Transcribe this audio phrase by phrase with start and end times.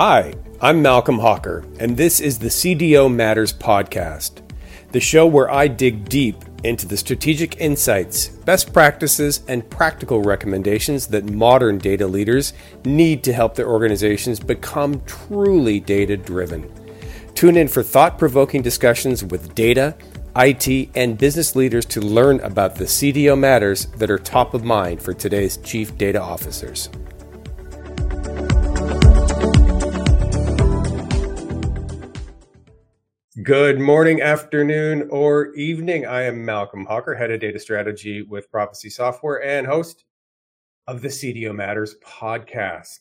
[0.00, 4.42] Hi, I'm Malcolm Hawker, and this is the CDO Matters podcast,
[4.92, 11.08] the show where I dig deep into the strategic insights, best practices, and practical recommendations
[11.08, 12.52] that modern data leaders
[12.84, 16.72] need to help their organizations become truly data driven.
[17.34, 19.96] Tune in for thought provoking discussions with data,
[20.36, 25.02] IT, and business leaders to learn about the CDO matters that are top of mind
[25.02, 26.88] for today's chief data officers.
[33.42, 36.06] Good morning, afternoon, or evening.
[36.06, 40.06] I am Malcolm Hawker, head of data strategy with Profisee Software and host
[40.88, 43.00] of the CDO Matters podcast.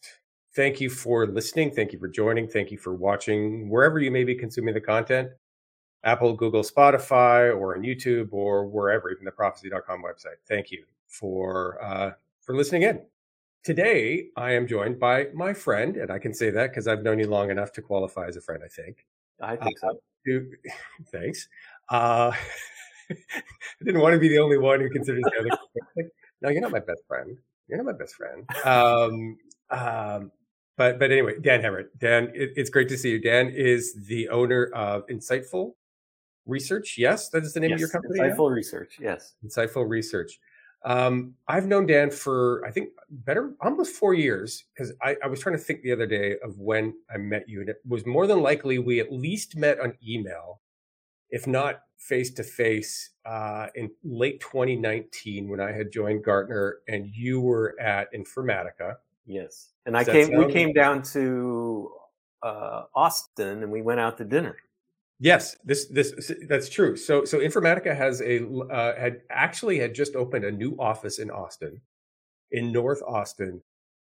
[0.53, 1.71] Thank you for listening.
[1.71, 2.47] Thank you for joining.
[2.47, 5.29] Thank you for watching wherever you may be consuming the content
[6.03, 10.37] Apple, Google, Spotify, or on YouTube, or wherever, even the profisee.com website.
[10.47, 13.01] Thank you for, uh, for listening in.
[13.63, 17.17] Today, I am joined by my friend, and I can say that because I've known
[17.17, 19.07] you long enough to qualify as a friend, I think.
[19.39, 19.99] I think so.
[21.11, 21.47] Thanks.
[21.89, 22.31] Uh,
[23.11, 25.49] I didn't want to be the only one who considers the other.
[25.95, 26.07] Like,
[26.41, 27.37] no, you're not my best friend.
[27.67, 28.47] You're not my best friend.
[28.63, 29.37] Um,
[29.71, 30.31] um,
[30.77, 31.97] but but anyway, Dan Everett.
[31.97, 33.21] Dan, it, it's great to see you.
[33.21, 35.71] Dan is the owner of Insightful
[36.45, 36.95] Research.
[36.97, 38.19] Yes, that is the name yes, of your company.
[38.19, 38.55] Insightful now?
[38.55, 38.97] Research.
[38.99, 40.39] Yes, Insightful Research.
[40.85, 45.39] Um, I've known Dan for I think better almost four years because I, I, was
[45.39, 48.27] trying to think the other day of when I met you, and it was more
[48.27, 50.61] than likely we at least met on email,
[51.29, 53.09] if not face to face,
[53.75, 58.95] in late 2019 when I had joined Gartner and you were at Informatica.
[59.25, 60.33] Yes, and I came.
[60.37, 61.91] We came down to
[62.43, 64.55] uh, Austin and we went out to dinner.
[65.19, 66.95] Yes, this this that's true.
[66.95, 71.31] So so Informatica has a uh, had actually had just opened a new office in
[71.31, 71.81] Austin,
[72.51, 73.63] in North Austin,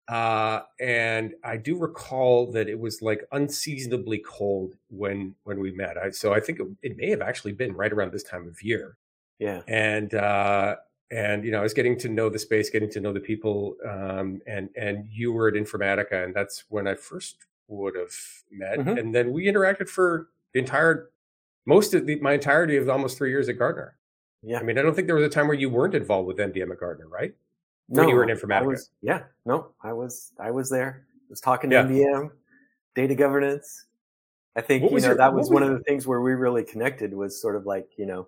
[0.07, 5.97] uh, and I do recall that it was like unseasonably cold when when we met.
[5.97, 8.63] I, so I think it, it, may have actually been right around this time of
[8.63, 8.97] year.
[9.37, 10.77] Yeah, and uh,
[11.11, 13.75] and you know I was getting to know the space, getting to know the people,
[13.87, 17.35] um, and and you were at Informatica, and that's when I first
[17.67, 18.15] would have
[18.49, 18.97] met, mm-hmm.
[18.97, 21.11] and then we interacted for the entire
[21.67, 23.95] most of the, my entirety of almost three years at Gartner.
[24.41, 24.59] Yeah.
[24.59, 26.71] I mean, I don't think there was a time where you weren't involved with MDM
[26.71, 27.33] at Gartner, right?
[27.89, 28.65] No, when you were in Informatica.
[28.65, 29.23] Was, yeah.
[29.45, 31.05] No, I was, I was there.
[31.13, 31.83] I was talking to yeah.
[31.83, 32.31] MDM,
[32.95, 33.85] data governance.
[34.55, 36.63] I think, you know, your, that was, was one of the things where we really
[36.63, 38.27] connected was sort of like, you know,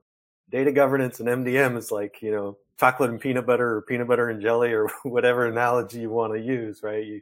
[0.51, 4.29] data governance and MDM is like, you know, chocolate and peanut butter or peanut butter
[4.29, 7.05] and jelly or whatever analogy you want to use, right?
[7.05, 7.21] You,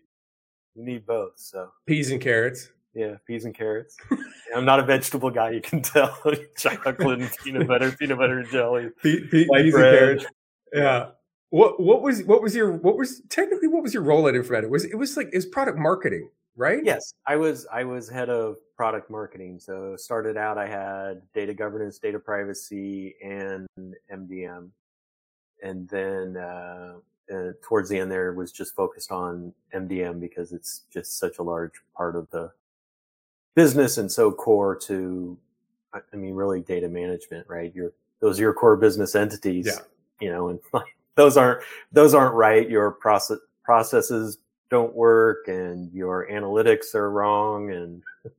[0.76, 1.34] you need both.
[1.36, 2.70] So peas and carrots.
[2.98, 3.96] Yeah, peas and carrots.
[4.56, 5.52] I'm not a vegetable guy.
[5.52, 6.18] You can tell.
[6.58, 9.94] Chocolate and peanut butter, peanut butter and jelly, Pe- pe- peas bread.
[9.94, 10.26] and carrots.
[10.74, 11.10] Yeah.
[11.52, 14.68] What what was what was your what was technically what was your role at Informatica?
[14.68, 16.84] Was it was like is product marketing, right?
[16.84, 19.60] Yes, I was I was head of product marketing.
[19.60, 23.68] So started out, I had data governance, data privacy, and
[24.12, 24.70] MDM,
[25.62, 26.94] and then uh,
[27.32, 31.44] uh, towards the end there was just focused on MDM because it's just such a
[31.44, 32.52] large part of the
[33.58, 35.36] business and so core to,
[35.92, 37.74] I mean, really data management, right?
[37.74, 39.80] Your, those are your core business entities, yeah.
[40.22, 42.70] you know, and like, those aren't, those aren't right.
[42.70, 44.38] Your process, processes
[44.70, 48.04] don't work and your analytics are wrong and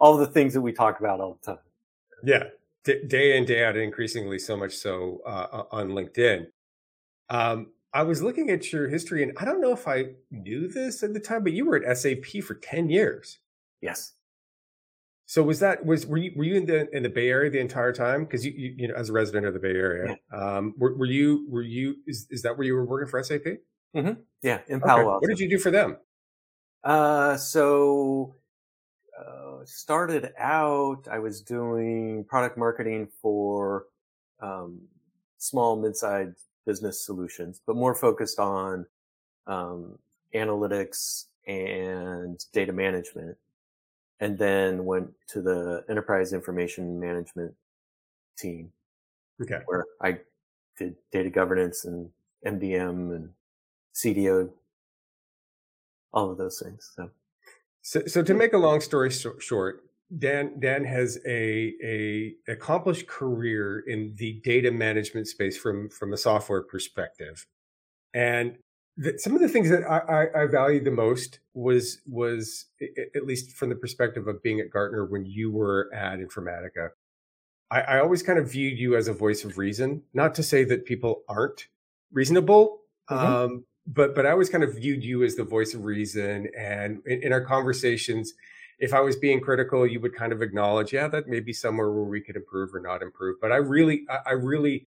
[0.00, 1.62] all the things that we talk about all the time.
[2.24, 2.44] Yeah.
[2.82, 6.48] D- day in, day out, increasingly so much so uh, on LinkedIn.
[7.30, 11.04] Um, I was looking at your history and I don't know if I knew this
[11.04, 13.38] at the time, but you were at SAP for 10 years.
[13.80, 14.14] Yes.
[15.28, 17.60] So was that was were you were you in the in the Bay Area the
[17.60, 18.24] entire time?
[18.24, 20.56] Because you, you, you know as a resident of the Bay Area, yeah.
[20.56, 23.42] um, were, were you were you is is that where you were working for SAP?
[23.94, 24.22] Mm-hmm.
[24.40, 25.08] Yeah, in Palo okay.
[25.10, 25.20] Alto.
[25.20, 25.98] What did you do for them?
[26.82, 28.36] Uh, so
[29.20, 33.84] uh, started out, I was doing product marketing for
[34.40, 34.80] um,
[35.36, 38.86] small mid-sized business solutions, but more focused on
[39.46, 39.98] um,
[40.34, 43.36] analytics and data management
[44.20, 47.54] and then went to the enterprise information management
[48.36, 48.72] team.
[49.40, 49.60] Okay.
[49.66, 50.18] Where I
[50.76, 52.10] did data governance and
[52.46, 53.30] MDM and
[53.94, 54.50] CDO,
[56.12, 56.92] all of those things.
[56.94, 57.10] So,
[57.82, 59.84] so, so to make a long story short,
[60.16, 66.16] Dan Dan has a a accomplished career in the data management space from from a
[66.16, 67.46] software perspective,
[68.14, 68.56] and
[68.98, 72.66] the, some of the things that I, I, I, valued the most was was
[73.14, 76.90] at least from the perspective of being at Gartner when you were at Informatica.
[77.70, 80.02] I, I always kind of viewed you as a voice of reason.
[80.12, 81.68] Not to say that people aren't
[82.12, 83.24] reasonable, mm-hmm.
[83.24, 87.00] um, but but I always kind of viewed you as the voice of reason, and
[87.06, 88.34] in, in, our conversations,
[88.80, 91.92] if I was being critical, you would kind of acknowledge, yeah, that may be somewhere
[91.92, 93.36] where we could improve or not improve.
[93.40, 94.88] But I really, I, I really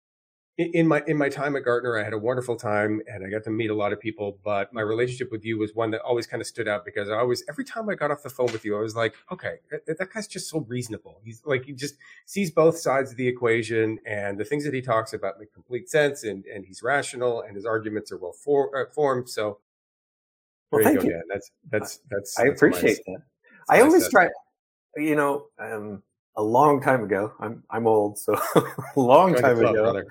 [0.56, 3.42] in my in my time at Gartner, I had a wonderful time and I got
[3.44, 4.38] to meet a lot of people.
[4.44, 7.16] But my relationship with you was one that always kind of stood out because I
[7.16, 9.98] always every time I got off the phone with you, I was like, okay, that,
[9.98, 11.20] that, guy's just so reasonable.
[11.24, 11.96] He's like he just
[12.26, 15.90] sees both sides of the equation, and the things that he talks about make complete
[15.90, 19.28] sense, and and he's rational, and his arguments are well for, uh, formed.
[19.28, 19.58] So,
[20.70, 21.20] well, thank you.
[21.28, 22.38] That's that's that's.
[22.38, 23.22] I that's appreciate my, that.
[23.76, 24.28] I always try.
[24.96, 26.04] You know, um,
[26.36, 27.32] a long time ago.
[27.40, 28.64] I'm I'm old, so a
[28.94, 29.72] long time ago.
[29.72, 30.06] Brother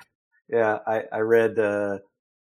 [0.53, 1.97] yeah, I, I read uh,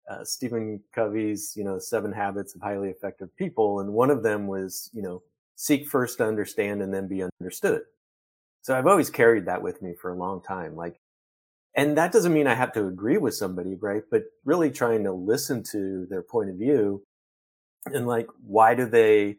[0.09, 4.47] uh, Stephen Covey's, you know, Seven Habits of Highly Effective People, and one of them
[4.47, 5.21] was, you know,
[5.55, 7.81] seek first to understand and then be understood.
[8.61, 10.77] So I've always carried that with me for a long time.
[10.77, 11.01] Like,
[11.75, 14.03] and that doesn't mean I have to agree with somebody, right?
[14.09, 17.03] But really trying to listen to their point of view
[17.87, 19.37] and like, why do they,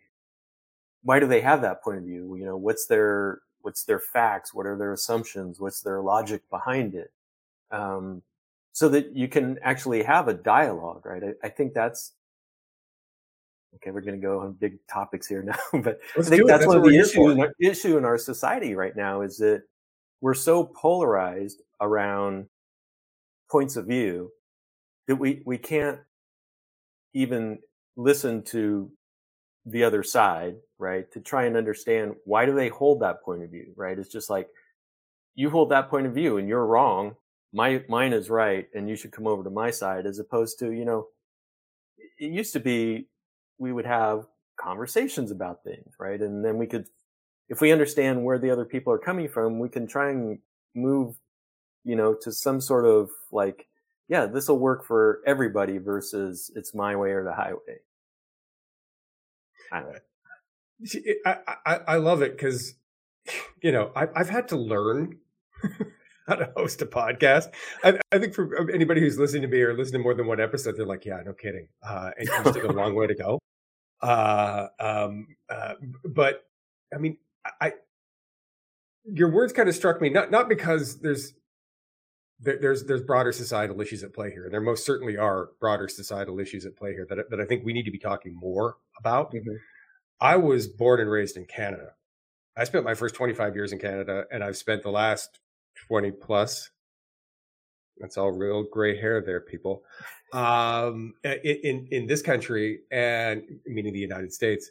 [1.02, 2.36] why do they have that point of view?
[2.36, 4.52] You know, what's their, what's their facts?
[4.52, 5.60] What are their assumptions?
[5.60, 7.10] What's their logic behind it?
[7.70, 8.22] Um,
[8.72, 11.22] so that you can actually have a dialogue, right?
[11.22, 12.12] I, I think that's
[13.76, 13.90] okay.
[13.90, 16.67] We're going to go on big topics here now, but Let's I think that's, that's,
[16.67, 19.62] one of the issues issue in our society right now is that
[20.20, 22.46] we're so polarized around
[23.50, 24.31] points of view
[25.08, 25.99] that we we can't
[27.14, 27.58] even
[27.96, 28.90] listen to
[29.66, 31.11] the other side, right?
[31.12, 33.99] To try and understand why do they hold that point of view, right?
[33.99, 34.49] It's just like
[35.34, 37.16] you hold that point of view and you're wrong
[37.52, 40.73] my mine is right and you should come over to my side as opposed to
[40.73, 41.08] you know
[42.19, 43.06] it used to be
[43.58, 44.26] we would have
[44.58, 46.20] conversations about things right?
[46.20, 46.87] And then we could
[47.49, 50.38] if we understand where the other people are coming from we can try and
[50.75, 51.17] move
[51.85, 53.67] you know to some sort of like
[54.08, 57.81] yeah this will work for everybody versus it's my way or the highway.
[59.73, 59.82] I,
[61.26, 62.75] I, I, I love it because
[63.62, 65.19] you know I, i've had to learn
[66.30, 67.52] how to host a podcast.
[67.82, 70.40] I, I, think for anybody who's listening to me or listening to more than one
[70.40, 71.68] episode, they're like, yeah, no kidding.
[71.82, 73.38] Uh, and you still a long way to go.
[74.00, 75.74] Uh, um, uh,
[76.04, 76.44] but
[76.94, 77.18] I mean,
[77.60, 77.72] I,
[79.04, 81.34] your words kind of struck me, not, not because there's,
[82.38, 84.44] there, there's, there's broader societal issues at play here.
[84.44, 87.64] And there most certainly are broader societal issues at play here that, that I think
[87.64, 89.34] we need to be talking more about.
[89.34, 89.56] Mm-hmm.
[90.20, 91.94] I was born and raised in Canada.
[92.56, 95.40] I spent my first 25 years in Canada and I've spent the last
[95.88, 96.70] 20 plus.
[97.98, 99.82] That's all real gray hair there, people.
[100.32, 104.70] Um, in, in this country and meaning the United States.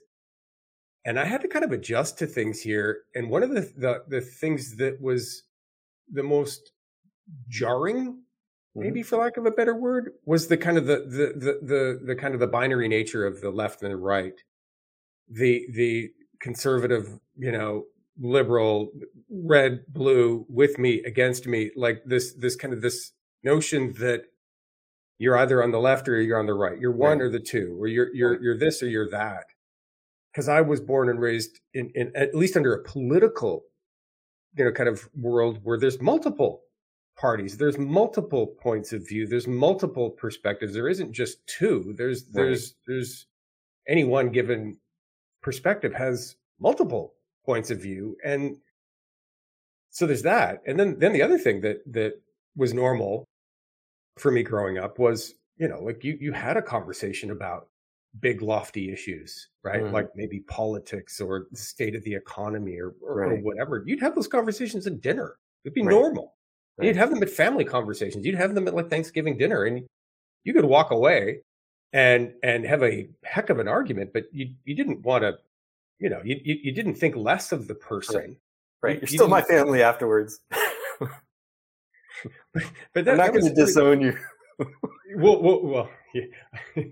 [1.06, 3.00] And I had to kind of adjust to things here.
[3.16, 5.44] And one of the, the, the things that was
[6.12, 6.72] the most
[7.48, 8.24] jarring,
[8.76, 9.08] maybe mm-hmm.
[9.08, 12.16] for lack of a better word, was the kind of the, the, the, the, the
[12.16, 14.42] kind of the binary nature of the left and the right.
[15.30, 16.10] The, the
[16.40, 17.84] conservative, you know,
[18.20, 18.92] liberal,
[19.30, 23.12] red, blue, with me, against me, like this, this kind of this
[23.44, 24.24] notion that
[25.18, 26.80] you're either on the left or you're on the right.
[26.80, 27.26] You're one right.
[27.26, 29.46] or the two, or you're, you're, you're this or you're that.
[30.36, 33.64] Cause I was born and raised in, in, at least under a political,
[34.56, 36.62] you know, kind of world where there's multiple
[37.18, 37.58] parties.
[37.58, 39.28] There's multiple points of view.
[39.28, 40.74] There's multiple perspectives.
[40.74, 41.94] There isn't just two.
[41.98, 42.34] There's, right.
[42.34, 43.26] there's, there's
[43.88, 44.78] any one given
[45.42, 47.16] perspective has multiple
[47.50, 48.16] points of view.
[48.24, 48.58] And
[49.90, 50.62] so there's that.
[50.68, 52.22] And then, then the other thing that, that
[52.56, 53.26] was normal
[54.20, 57.68] for me growing up was, you know, like you, you had a conversation about
[58.20, 59.82] big lofty issues, right?
[59.82, 59.92] Mm.
[59.92, 63.32] Like maybe politics or the state of the economy or, or, right.
[63.32, 63.84] or, whatever.
[63.84, 65.36] You'd have those conversations at dinner.
[65.66, 65.90] It'd be right.
[65.90, 66.36] normal.
[66.78, 66.86] Right.
[66.86, 68.28] You'd have them at family conversations.
[68.28, 69.88] You'd have them at like Thanksgiving dinner and
[70.44, 71.40] you could walk away
[71.94, 75.40] and, and have a heck of an argument, but you, you didn't want to
[76.00, 78.38] you know, you, you, you didn't think less of the person.
[78.82, 78.96] Right.
[78.96, 80.40] You're you still my family afterwards.
[81.00, 81.10] but,
[82.94, 84.18] but that, I'm not going to disown you.
[85.16, 86.24] well, well, well yeah.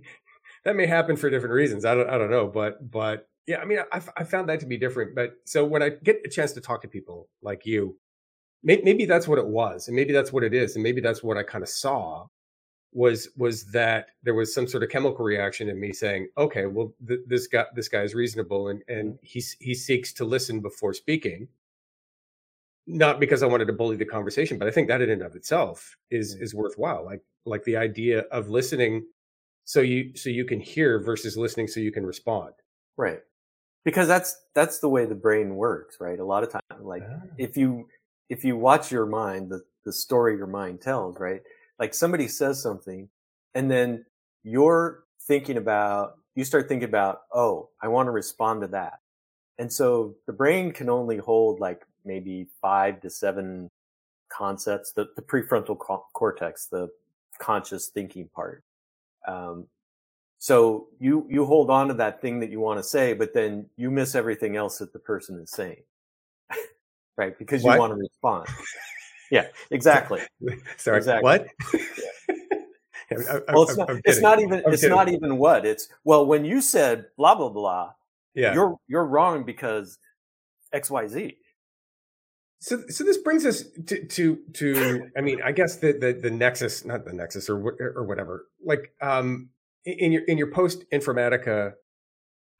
[0.65, 1.85] that may happen for different reasons.
[1.85, 4.65] I don't, I don't know, but, but yeah, I mean, I, I found that to
[4.65, 5.15] be different.
[5.15, 7.97] But so when I get a chance to talk to people like you,
[8.63, 11.23] maybe, maybe that's what it was, and maybe that's what it is, and maybe that's
[11.23, 12.27] what I kind of saw
[12.93, 16.93] was was that there was some sort of chemical reaction in me saying, okay, well,
[17.07, 19.25] th- this guy this guy is reasonable and and mm-hmm.
[19.25, 21.47] he he seeks to listen before speaking.
[22.89, 25.35] Not because I wanted to bully the conversation, but I think that in and of
[25.35, 27.03] itself is is worthwhile.
[27.05, 29.05] Like like the idea of listening
[29.65, 32.53] so you so you can hear versus listening so you can respond.
[32.95, 33.19] Right.
[33.83, 36.19] Because that's that's the way the brain works, right?
[36.19, 37.19] A lot of times like ah.
[37.37, 37.87] if you
[38.29, 41.41] if you watch your mind, the the story your mind tells, right?
[41.79, 43.09] Like somebody says something
[43.53, 44.05] and then
[44.43, 48.99] you're thinking about, you start thinking about, oh, I want to respond to that.
[49.57, 53.69] And so the brain can only hold like maybe five to seven
[54.29, 56.89] concepts, the, the prefrontal co- cortex, the
[57.39, 58.63] conscious thinking part.
[59.27, 59.67] Um,
[60.39, 63.65] so you, you hold on to that thing that you want to say, but then
[63.75, 65.81] you miss everything else that the person is saying.
[67.17, 67.37] right?
[67.37, 67.79] Because you what?
[67.79, 68.47] want to respond.
[69.31, 70.21] Yeah, exactly.
[70.77, 71.23] Sorry, exactly.
[71.23, 71.47] what?
[73.09, 74.95] I, well, it's, not, it's not, even I'm it's kidding.
[74.95, 75.87] not even what it's.
[76.03, 77.91] Well, when you said blah blah blah,
[78.33, 79.97] yeah, you're you're wrong because
[80.73, 81.37] X Y Z.
[82.59, 86.31] So, so this brings us to, to, to, I mean, I guess the, the, the
[86.31, 87.57] nexus, not the nexus or,
[87.95, 89.49] or whatever, like, um,
[89.85, 91.73] in your, in your post informatica,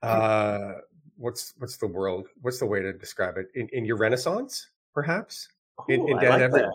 [0.03, 0.73] uh,
[1.17, 3.47] what's, what's the world, what's the way to describe it?
[3.55, 5.49] In, in your renaissance, perhaps?
[5.87, 6.69] In, in Dan like Everett?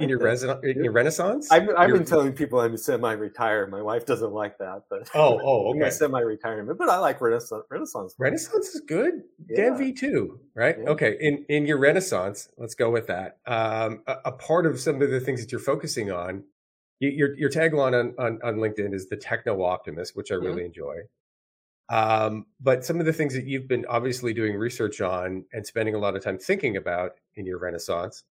[0.00, 1.50] in your in your renaissance?
[1.50, 3.70] I've, I've been telling people i'm semi-retired.
[3.70, 5.90] My wife doesn't like that but oh oh okay.
[5.90, 9.22] semi-retirement but i like renaissance renaissance renaissance is good.
[9.48, 9.70] Yeah.
[9.70, 10.76] dan v2 right?
[10.78, 10.90] Yeah.
[10.90, 13.38] okay in in your renaissance let's go with that.
[13.46, 16.44] Um, a, a, part of some of the things that you're focusing on
[17.00, 20.46] your your tagline on, on on linkedin is the techno optimist which i mm-hmm.
[20.46, 20.96] really enjoy.
[21.88, 25.94] Um, but some of the things that you've been obviously doing research on and spending
[25.94, 28.22] a lot of time thinking about in your renaissance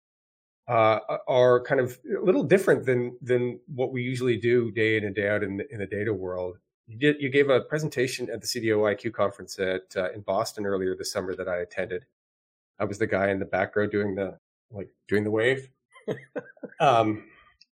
[0.68, 5.04] uh, are kind of a little different than than what we usually do day in
[5.04, 6.58] and day out in the, in the data world.
[6.88, 10.66] You did you gave a presentation at the CDO IQ conference at uh, in Boston
[10.66, 12.06] earlier this summer that I attended.
[12.80, 14.40] I was the guy in the back row doing the
[14.72, 15.70] like doing the wave.
[16.80, 17.26] um,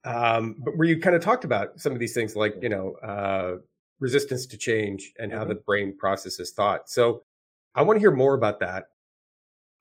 [0.04, 2.94] um, but where you kind of talked about some of these things like you know
[3.04, 3.56] uh,
[4.00, 5.50] resistance to change and how mm-hmm.
[5.50, 6.90] the brain processes thought.
[6.90, 7.24] So
[7.74, 8.86] I want to hear more about that.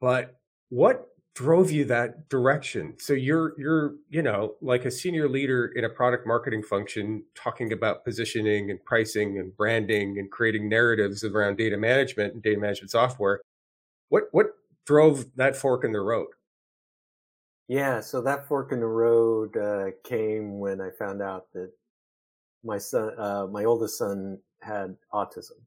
[0.01, 0.37] But
[0.71, 2.95] what drove you that direction.
[2.99, 7.73] So you're you're you know like a senior leader in a product marketing function talking
[7.73, 12.91] about positioning and pricing and branding and creating narratives around data management and data management
[12.91, 13.41] software.
[14.09, 14.47] What what
[14.87, 16.29] drove that fork in the road?
[17.69, 21.73] Yeah so that fork in the road uh, came when i found out that
[22.65, 25.61] my son uh, my oldest son had autism.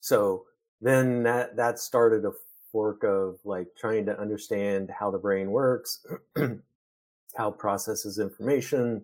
[0.00, 0.44] So
[0.80, 2.32] then that that started a
[2.74, 6.04] work of like trying to understand how the brain works,
[7.36, 9.02] how processes information.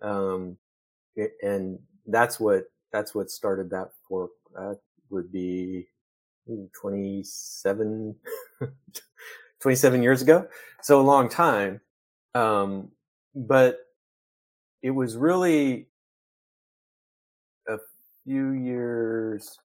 [0.00, 0.56] Um,
[1.42, 4.30] and that's what, that's what started that fork.
[4.54, 4.78] That
[5.10, 5.86] would be
[6.80, 8.16] 27,
[9.60, 10.48] 27 years ago.
[10.80, 11.80] So a long time.
[12.34, 12.88] Um,
[13.34, 13.78] but
[14.82, 15.86] it was really
[17.68, 17.78] a
[18.24, 19.58] few years,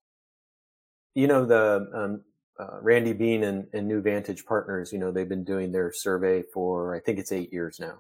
[1.16, 2.22] you know, the, um,
[2.60, 6.44] uh, Randy Bean and, and, New Vantage Partners, you know, they've been doing their survey
[6.54, 8.00] for, I think it's eight years now.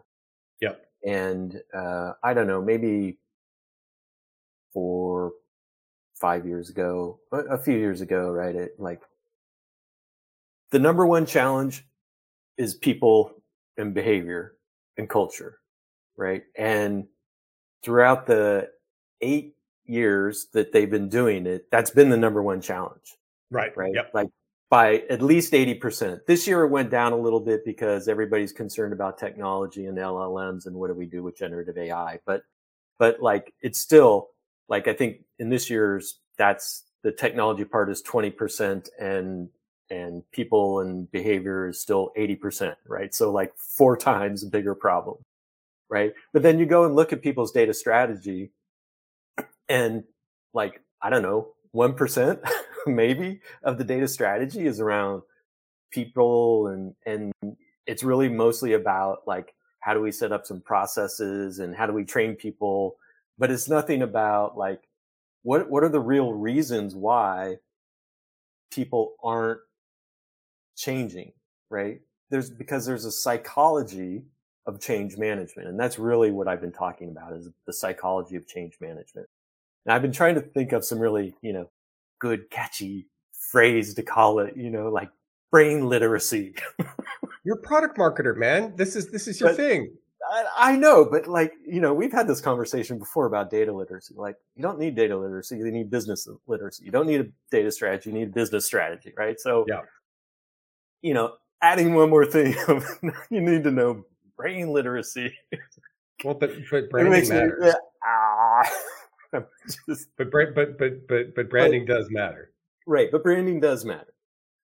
[0.61, 0.83] Yep.
[1.05, 3.19] And, uh, I don't know, maybe
[4.73, 5.33] four,
[6.15, 8.55] five years ago, a few years ago, right?
[8.55, 9.01] It like
[10.71, 11.85] the number one challenge
[12.57, 13.31] is people
[13.77, 14.55] and behavior
[14.97, 15.59] and culture,
[16.15, 16.43] right?
[16.57, 17.05] And
[17.83, 18.69] throughout the
[19.21, 23.15] eight years that they've been doing it, that's been the number one challenge.
[23.49, 23.75] Right.
[23.77, 23.93] Right.
[23.93, 24.11] Yep.
[24.13, 24.27] Like
[24.69, 26.25] by at least 80%.
[26.25, 30.65] This year it went down a little bit because everybody's concerned about technology and LLMs
[30.65, 32.19] and what do we do with generative AI.
[32.25, 32.43] But,
[32.99, 34.29] but like it's still
[34.67, 39.49] like I think in this year's that's the technology part is 20% and,
[39.89, 43.13] and people and behavior is still 80%, right?
[43.15, 45.17] So like four times bigger problem,
[45.89, 46.13] right?
[46.33, 48.51] But then you go and look at people's data strategy
[49.69, 50.03] and
[50.53, 52.49] like, I don't know, 1%.
[52.87, 55.21] maybe of the data strategy is around
[55.91, 57.33] people and and
[57.85, 61.93] it's really mostly about like how do we set up some processes and how do
[61.93, 62.97] we train people
[63.37, 64.81] but it's nothing about like
[65.43, 67.57] what what are the real reasons why
[68.71, 69.61] people aren't
[70.75, 71.31] changing
[71.69, 72.01] right?
[72.29, 74.23] There's because there's a psychology
[74.65, 78.45] of change management and that's really what i've been talking about is the psychology of
[78.45, 79.27] change management.
[79.85, 81.69] And i've been trying to think of some really you know
[82.19, 85.09] good, catchy phrase to call it, you know, like
[85.51, 86.53] brain literacy.
[87.43, 88.73] You're a product marketer, man.
[88.75, 89.93] This is this is your but, thing.
[90.29, 94.13] I, I, know, but like, you know, we've had this conversation before about data literacy.
[94.17, 96.83] Like, you don't need data literacy, you need business literacy.
[96.83, 99.39] You don't need a data strategy, you need a business strategy, right?
[99.39, 99.81] So, yeah.
[101.01, 102.55] you know, adding one more thing,
[103.29, 104.05] you need to know
[104.35, 105.33] brain literacy.
[106.23, 107.59] Well, but but branding matters.
[107.59, 107.73] Me, yeah,
[108.05, 108.69] ah.
[109.87, 112.51] just, but but but but but branding but, does matter.
[112.85, 114.13] Right, but branding does matter.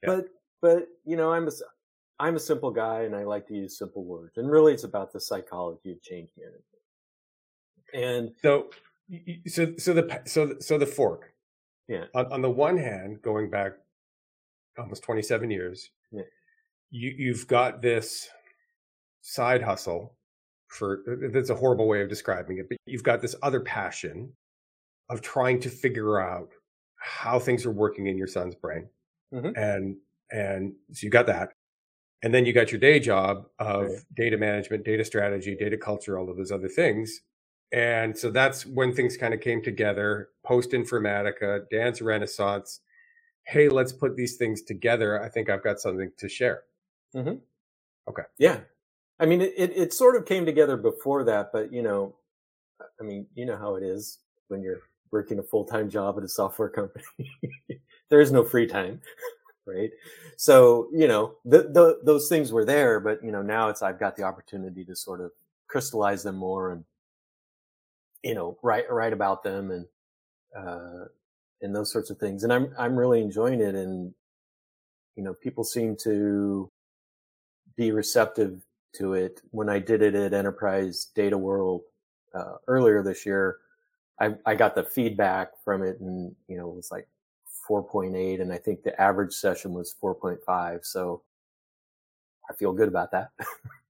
[0.04, 0.16] Yeah.
[0.16, 0.26] But
[0.62, 1.52] but you know, I'm a
[2.22, 4.38] I'm a simple guy and I like to use simple words.
[4.38, 6.66] And really it's about the psychology of change management.
[7.94, 8.70] And so
[9.48, 11.34] so so the so so the fork.
[11.88, 12.06] Yeah.
[12.14, 13.74] On, on the one hand, going back
[14.78, 16.22] almost 27 years, yeah.
[16.92, 18.30] you you've got this
[19.22, 20.16] side hustle
[20.68, 24.32] for uh, that's a horrible way of describing it, but you've got this other passion
[25.12, 26.50] of trying to figure out
[26.96, 28.88] how things are working in your son's brain.
[29.34, 29.56] Mm-hmm.
[29.56, 29.98] And
[30.32, 31.50] and so you got that.
[32.24, 34.00] And then you got your day job of right.
[34.16, 37.22] data management, data strategy, data culture, all of those other things.
[37.74, 42.80] And so that's when things kind of came together post Informatica, Dan's Renaissance.
[43.44, 45.22] Hey, let's put these things together.
[45.22, 46.64] I think I've got something to share.
[47.16, 47.36] Mm-hmm.
[48.10, 48.24] Okay.
[48.38, 48.60] Yeah.
[49.20, 52.16] I mean, it, it, it sort of came together before that, but you know,
[53.00, 56.24] I mean, you know how it is when you're working a full time job at
[56.24, 57.04] a software company.
[58.10, 59.02] there is no free time,
[59.66, 59.92] right?
[60.38, 64.00] So, you know, the, the, those things were there, but you know, now it's, I've
[64.00, 65.32] got the opportunity to sort of
[65.68, 66.84] crystallize them more and,
[68.24, 69.86] you know, write, write about them and,
[70.56, 71.06] uh,
[71.62, 72.44] and those sorts of things.
[72.44, 73.76] And I'm, I'm really enjoying it.
[73.76, 74.14] And,
[75.16, 76.70] you know, people seem to
[77.76, 78.62] be receptive
[78.96, 79.42] to it.
[79.52, 81.82] When I did it at Enterprise Data World,
[82.34, 83.58] uh, earlier this year,
[84.22, 87.08] I, I got the feedback from it and, you know, it was like
[87.68, 90.86] 4.8 and I think the average session was 4.5.
[90.86, 91.24] So
[92.48, 93.32] I feel good about that.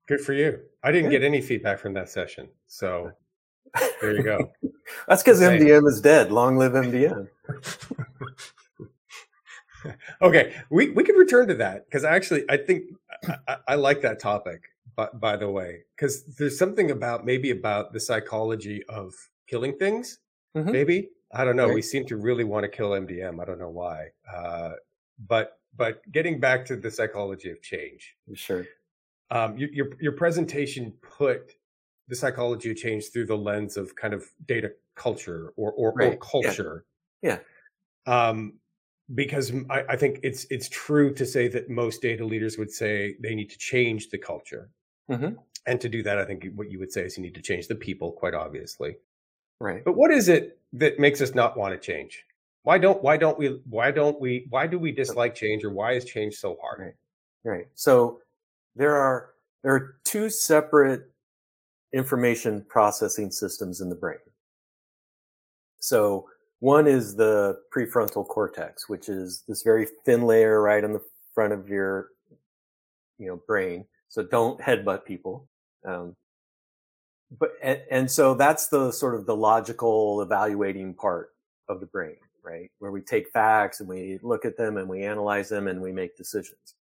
[0.08, 0.60] Good for you.
[0.84, 2.48] I didn't get any feedback from that session.
[2.68, 3.12] So
[4.02, 4.52] there you go.
[5.08, 6.32] That's because MDM is dead.
[6.32, 7.28] Long live MDM.
[10.22, 10.54] okay.
[10.70, 12.86] We, we could return to that because actually I think
[13.48, 14.64] I, I like that topic,
[14.96, 19.14] by, by the way, because there's something about maybe about the psychology of
[19.52, 20.20] killing things.
[20.56, 20.72] Mhm.
[20.72, 21.68] Maybe I don't know.
[21.68, 21.76] Right.
[21.76, 23.40] We seem to really want to kill MDM.
[23.42, 24.10] I don't know why.
[24.38, 24.74] Uh,
[25.28, 28.66] but but getting back to the psychology of change, Sure.
[29.30, 31.56] um, your, your your presentation put
[32.10, 35.94] the psychology of change through the lens of kind of data culture or or, or
[35.94, 36.12] Right.
[36.12, 36.18] Yeah.
[36.20, 36.86] culture.
[37.22, 37.40] Yeah.
[38.06, 38.60] Um,
[39.16, 43.16] because I, I think it's it's true to say that most data leaders would say
[43.22, 44.70] they need to change the culture,
[45.10, 45.38] Mhm.
[45.68, 47.68] and to do that, I think what you would say is you need to change
[47.68, 48.98] the people, quite obviously.
[49.62, 49.86] Right.
[49.86, 52.26] But what is it that makes us not want to change?
[52.64, 55.94] Why don't why don't we why don't we why do we dislike change or why
[55.94, 56.80] is change so hard?
[56.80, 56.94] Right.
[57.44, 57.68] Right.
[57.76, 58.22] So
[58.76, 61.12] there are there are two separate
[61.94, 64.18] information processing systems in the brain.
[65.80, 66.28] So
[66.60, 71.04] one is the prefrontal cortex, which is this very thin layer right on the
[71.36, 72.08] front of your
[73.20, 73.86] you know brain.
[74.10, 75.48] So don't headbutt people.
[75.86, 76.16] Um,
[77.40, 81.34] but and, and so that's the sort of the logical evaluating part
[81.70, 82.70] of the brain, right?
[82.80, 85.92] Where we take facts and we look at them and we analyze them and we
[85.92, 86.76] make decisions.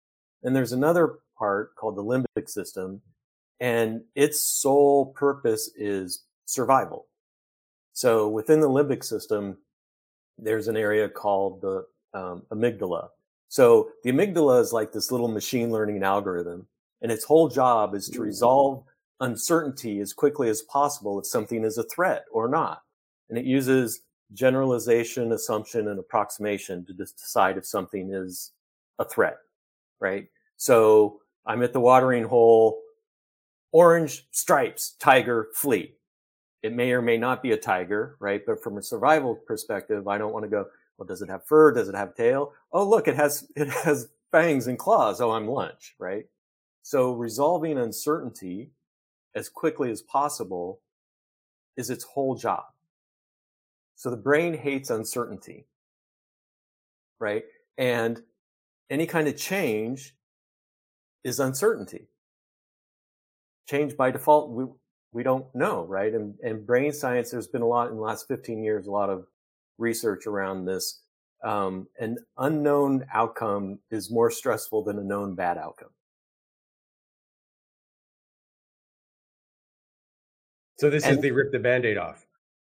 [0.44, 3.02] And there's another part called the limbic system,
[3.60, 7.08] and its sole purpose is survival.
[7.94, 9.58] So within the limbic system,
[10.38, 13.10] there's an area called the um, amygdala.
[13.50, 16.68] So the amygdala is like this little machine learning algorithm,
[17.02, 18.84] and its whole job is to resolve
[19.20, 22.84] uncertainty as quickly as possible if something is a threat or not.
[23.30, 24.02] And it uses
[24.34, 28.52] generalization, assumption, and approximation to decide if something is
[29.00, 29.38] a threat,
[30.00, 30.28] right?
[30.58, 32.80] So I'm at the watering hole,
[33.72, 35.96] orange stripes, tiger, flee.
[36.62, 38.42] It may or may not be a tiger, right?
[38.46, 41.72] But from a survival perspective, I don't want to go, well, does it have fur?
[41.72, 42.54] Does it have tail?
[42.74, 45.22] Oh, look, it has, it has fangs and claws.
[45.22, 46.26] Oh, I'm lunch, right?
[46.84, 48.72] So resolving uncertainty
[49.36, 50.82] as quickly as possible
[51.78, 52.64] is its whole job.
[53.96, 55.68] So the brain hates uncertainty,
[57.20, 57.44] right?
[57.78, 58.22] And
[58.90, 60.16] any kind of change
[61.24, 62.08] is uncertainty.
[63.70, 64.66] Change by default, we,
[65.12, 66.14] we don't know, right?
[66.14, 69.10] And, and brain science, there's been a lot in the last 15 years, a lot
[69.10, 69.26] of
[69.78, 71.02] research around this.
[71.44, 75.90] Um, an unknown outcome is more stressful than a known bad outcome.
[80.80, 82.26] So this is And- the rip the band-aid off.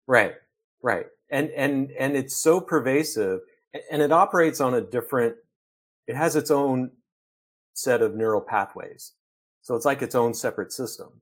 [0.07, 0.37] Right,
[0.81, 1.07] right.
[1.31, 3.40] And, and, and it's so pervasive
[3.90, 5.35] and it operates on a different,
[6.07, 6.92] it has its own
[7.75, 9.14] set of neural pathways.
[9.62, 11.21] So it's like its own separate system,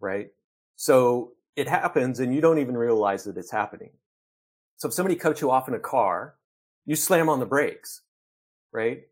[0.00, 0.28] right?
[0.76, 3.92] So it happens and you don't even realize that it's happening.
[4.76, 6.34] So if somebody cuts you off in a car,
[6.84, 8.02] you slam on the brakes,
[8.70, 9.04] right?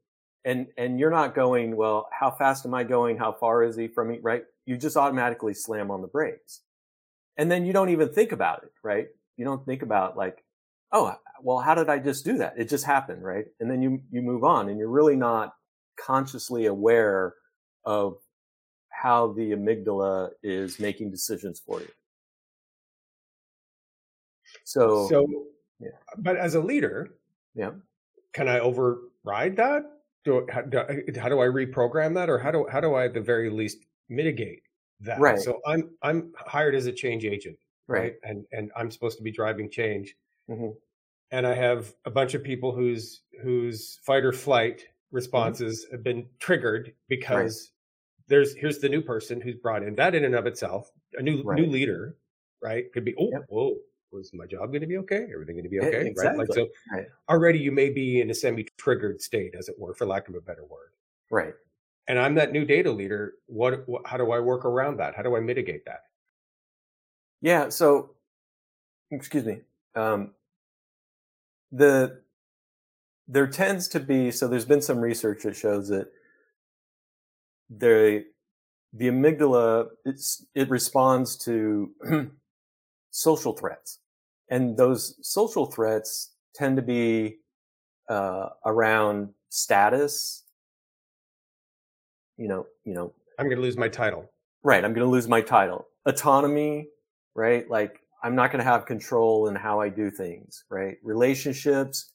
[0.44, 3.16] And, and you're not going, well, how fast am I going?
[3.16, 4.18] How far is he from me?
[4.20, 4.44] Right?
[4.66, 6.60] You just automatically slam on the brakes.
[7.40, 9.08] And then you don't even think about it, right?
[9.38, 10.44] You don't think about like,
[10.92, 12.52] oh, well, how did I just do that?
[12.58, 13.46] It just happened, right?
[13.60, 15.54] And then you, you move on and you're really not
[15.98, 17.32] consciously aware
[17.86, 18.18] of
[18.90, 21.88] how the amygdala is making decisions for you.
[24.64, 25.26] So, So,
[25.80, 25.96] yeah.
[26.18, 27.08] but as a leader,
[27.54, 27.70] yeah.
[28.34, 29.84] can I override that?
[30.26, 30.78] Do, how, do,
[31.18, 33.78] how do I reprogram that, or how do how do I at the very least
[34.10, 34.64] mitigate
[35.00, 35.20] that?
[35.20, 35.38] Right.
[35.38, 38.00] So I'm I'm hired as a change agent, Right.
[38.00, 38.14] right?
[38.24, 40.16] And and I'm supposed to be driving change,
[40.48, 40.76] Mhm.
[41.30, 45.16] and I have a bunch of people whose whose fight or flight Mm-hmm.
[45.16, 47.72] responses have been triggered because
[48.28, 49.94] there's here's the new person who's brought in.
[49.96, 51.58] That in and of itself, a new Right.
[51.60, 52.16] new leader,
[52.62, 52.92] right?
[52.92, 53.46] Could be oh Yep.
[53.48, 53.76] whoa.
[54.12, 55.28] Was my job going to be okay?
[55.32, 56.12] Everything going to be okay?
[56.16, 56.36] Right?
[56.36, 56.68] Like so.
[56.92, 57.06] Right.
[57.28, 60.40] already you may be in a semi-triggered state, as it were, for lack of a
[60.40, 60.92] better word.
[61.30, 61.54] Right.
[62.08, 63.34] And I'm that new data leader.
[63.46, 64.06] What, what?
[64.06, 65.14] How do I work around that?
[65.14, 66.00] How do I mitigate that?
[67.40, 67.68] Yeah.
[67.68, 68.10] So,
[69.10, 69.60] excuse me.
[69.94, 70.32] Um,
[71.72, 72.20] the
[73.28, 76.08] there tends to be so there's been some research that shows that
[77.70, 78.24] the
[78.92, 81.90] the amygdala it responds to
[83.10, 84.00] social threats,
[84.50, 87.36] and those social threats tend to be
[88.08, 90.42] uh, around status.
[92.40, 94.24] You know, you know, I'm going to lose my title.
[94.62, 95.86] right i'm going to lose my title.
[96.06, 96.88] Autonomy
[97.34, 97.68] right?
[97.70, 100.96] Like i'm not going to have control in how i do things right?
[101.04, 102.12] Relationships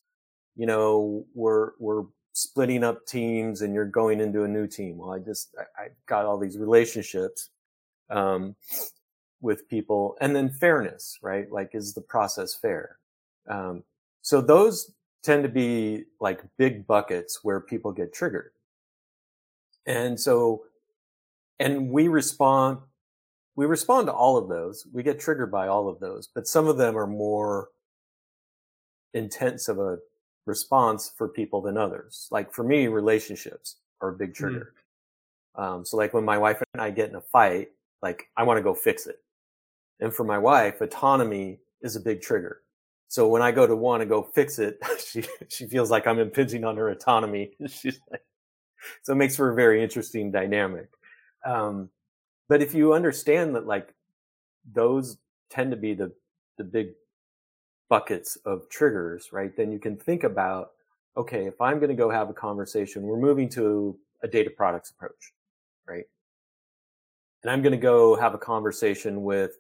[0.56, 4.98] you know we're we're splitting up teams and you're going into a new team.
[4.98, 7.50] Well i just i, I got all these relationships
[8.10, 8.56] um,
[9.42, 10.16] with people.
[10.22, 11.48] And then fairness right?
[11.52, 12.98] Like is the process fair?
[13.48, 13.84] Um,
[14.22, 14.92] so those
[15.24, 18.52] tend to be like big buckets where people get triggered
[19.86, 20.64] and so
[21.60, 22.80] and we respond
[23.58, 24.86] we respond to all of those.
[24.92, 27.70] We get triggered by all of those but some of them are more
[29.14, 29.98] intense of a
[30.46, 32.28] response for people than others.
[32.32, 34.74] Like for me relationships are a big trigger.
[35.56, 37.70] Um, so like when my wife and i get in a fight
[38.02, 39.22] like i want to go fix it.
[40.02, 42.62] And for my wife autonomy is a big trigger.
[43.08, 46.20] So when i go to want to go fix it she she feels like i'm
[46.20, 47.52] impinging on her autonomy.
[47.70, 48.24] She's like
[49.04, 50.90] so it makes for a very interesting dynamic.
[51.46, 51.90] Um,
[52.48, 53.94] but if you understand that like
[54.74, 55.18] those
[55.50, 56.12] tend to be the
[56.58, 56.90] the big
[57.90, 60.72] buckets of triggers right then you can think about
[61.16, 64.90] okay if i'm going to go have a conversation we're moving to a data products
[64.90, 65.34] approach
[65.88, 66.06] right?
[67.44, 69.60] And i'm going to go have a conversation with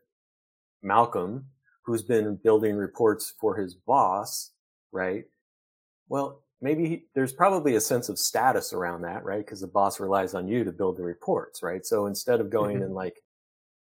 [0.82, 1.46] malcolm
[1.84, 4.52] who's been building reports for his boss
[4.92, 5.26] right?
[6.10, 9.46] Well maybe he, there's probably a sense of status around that, right?
[9.46, 11.86] Because the boss relies on you to build the reports, right?
[11.86, 12.86] So instead of going Mhm.
[12.86, 13.22] and like,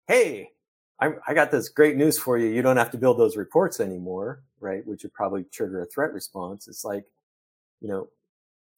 [0.08, 0.52] hey,
[1.00, 2.48] I, I got this great news for you.
[2.48, 4.86] You don't have to build those reports anymore, right?
[4.86, 6.68] Which would probably trigger a threat response.
[6.68, 7.06] It's like,
[7.82, 8.10] you know,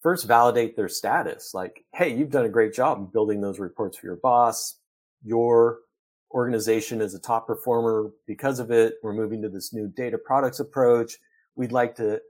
[0.02, 1.54] first validate their status.
[1.54, 4.76] Like, hey, you've done a great job in building those reports for your boss.
[5.24, 5.80] Your
[6.32, 8.96] organization is a top performer because of it.
[9.04, 11.18] We're moving to this new data products approach.
[11.56, 12.22] We'd like to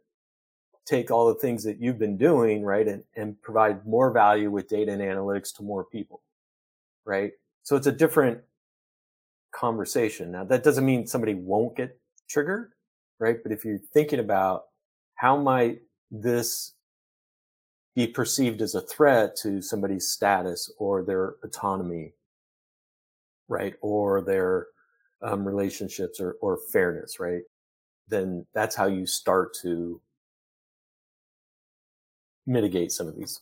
[0.86, 4.68] take all the things that you've been doing, right, and, and provide more value with
[4.68, 6.22] data and analytics to more people,
[7.06, 7.32] right?
[7.64, 8.40] So it's a different
[9.52, 10.32] conversation.
[10.32, 12.72] Now, that doesn't mean somebody won't get triggered,
[13.20, 13.42] right?
[13.42, 14.66] But if you're thinking about
[15.16, 16.74] how might this
[17.96, 22.14] be perceived as a threat to somebody's status or their autonomy,
[23.48, 24.68] right, or their
[25.22, 27.42] um, relationships or, or fairness, right?
[28.08, 30.02] Then that's how you start to
[32.50, 33.40] mitigate some of these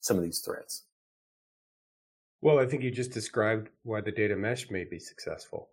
[0.00, 0.84] some of these threats.
[2.42, 5.68] Well, I think you just described why the data mesh may be successful.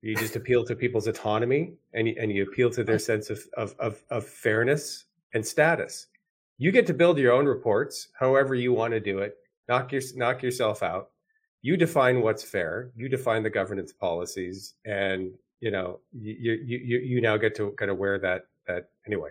[0.00, 3.40] You just appeal to people's autonomy and you, and you appeal to their sense of,
[3.56, 6.06] of, of, of fairness and status.
[6.56, 9.36] You get to build your own reports however you want to do it.
[9.68, 11.10] Knock, your, knock yourself out.
[11.62, 12.90] You define what's fair.
[12.96, 17.72] You define the governance policies, and you know you you you, you now get to
[17.72, 19.30] kind of wear that that anyway.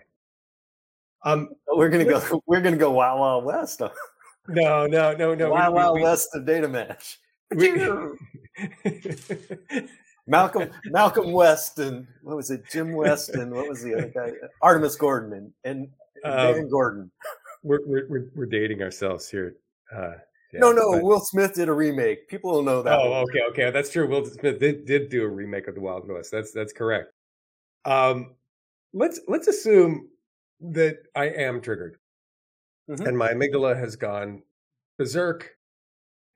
[1.24, 2.42] Um, We're gonna go.
[2.46, 3.80] We're gonna go wild wild west.
[4.48, 5.50] no, no, no, no.
[5.50, 7.18] wild we- wild we- west of data mesh.
[7.54, 7.72] we-
[10.26, 12.62] Malcolm Malcolm West and what was it?
[12.70, 14.32] Jim West and what was the other guy?
[14.62, 15.88] Artemus Gordon and and,
[16.22, 17.10] and Um, Dan Gordon.
[17.62, 19.56] we're, we're we're we're dating ourselves here.
[19.94, 20.12] Uh,
[20.52, 22.28] yeah, no, no, but- Will Smith did a remake.
[22.28, 22.98] People will know that.
[22.98, 23.22] oh, one.
[23.22, 24.06] okay, okay, that's true.
[24.06, 26.30] Will Smith did, did do a remake of the Wild West.
[26.30, 27.10] That's that's correct.
[27.86, 28.34] Um,
[28.92, 30.08] let's let's assume
[30.60, 31.98] that I am triggered,
[32.88, 33.06] Mhm.
[33.08, 34.42] and my amygdala has gone
[34.98, 35.56] berserk,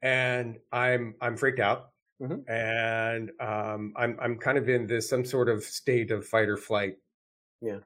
[0.03, 2.49] and I'm I'm freaked out, Mhm.
[2.49, 6.57] and um, I'm I'm kind of in this some sort of state of fight or
[6.57, 6.99] flight.
[7.61, 7.81] Yeah.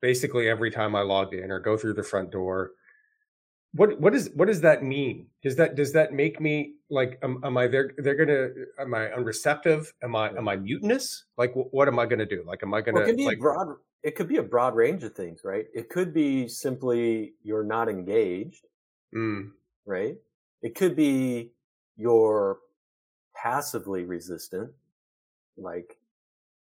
[0.00, 2.72] Basically, every time I log in or go through the front door,
[3.74, 5.28] what what is what does that mean?
[5.42, 9.08] Does that does that make me like am, am I they're they're gonna am I
[9.10, 9.92] unreceptive?
[10.02, 11.24] Am I am I mutinous?
[11.38, 12.42] Like what, what am I gonna do?
[12.46, 15.04] Like am I gonna well, it, could like broad, it could be a broad range
[15.04, 15.66] of things, right?
[15.74, 18.66] It could be simply you're not engaged,
[19.14, 19.50] mm,
[19.86, 20.16] right?
[20.62, 21.52] It could be
[21.96, 22.58] you're
[23.34, 24.70] passively resistant,
[25.56, 25.98] like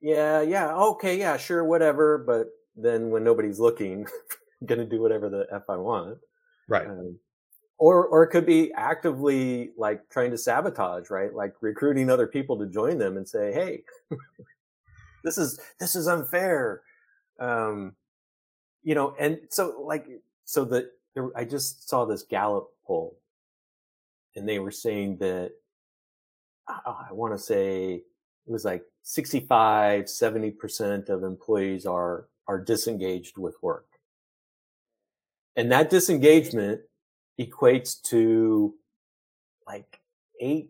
[0.01, 4.07] yeah, yeah, okay, yeah, sure, whatever, but then when nobody's looking,
[4.61, 6.19] I'm gonna do whatever the f I want.
[6.67, 6.87] right?
[6.87, 7.19] Um,
[7.77, 11.33] or, or it could be actively like trying to sabotage, right?
[11.33, 13.83] Like recruiting other people to join them and say, Hey,
[15.23, 16.81] this is, this is unfair.
[17.39, 17.95] Um,
[18.83, 20.07] you know, and so like,
[20.45, 23.17] so that there, I just saw this Gallup poll
[24.35, 25.51] and they were saying that,
[26.67, 28.03] uh, I want to say
[28.47, 33.87] it was like 65, 70% of employees are, are disengaged with work.
[35.55, 36.81] And that disengagement
[37.39, 38.75] equates to
[39.67, 39.99] like
[40.39, 40.69] eight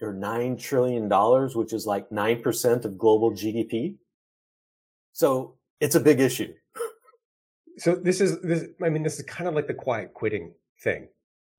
[0.00, 3.96] or nine trillion dollars, which is like 9% of global GDP.
[5.12, 6.52] So it's a big issue.
[7.78, 8.64] So this is this.
[8.82, 11.08] I mean, this is kind of like the quiet quitting thing,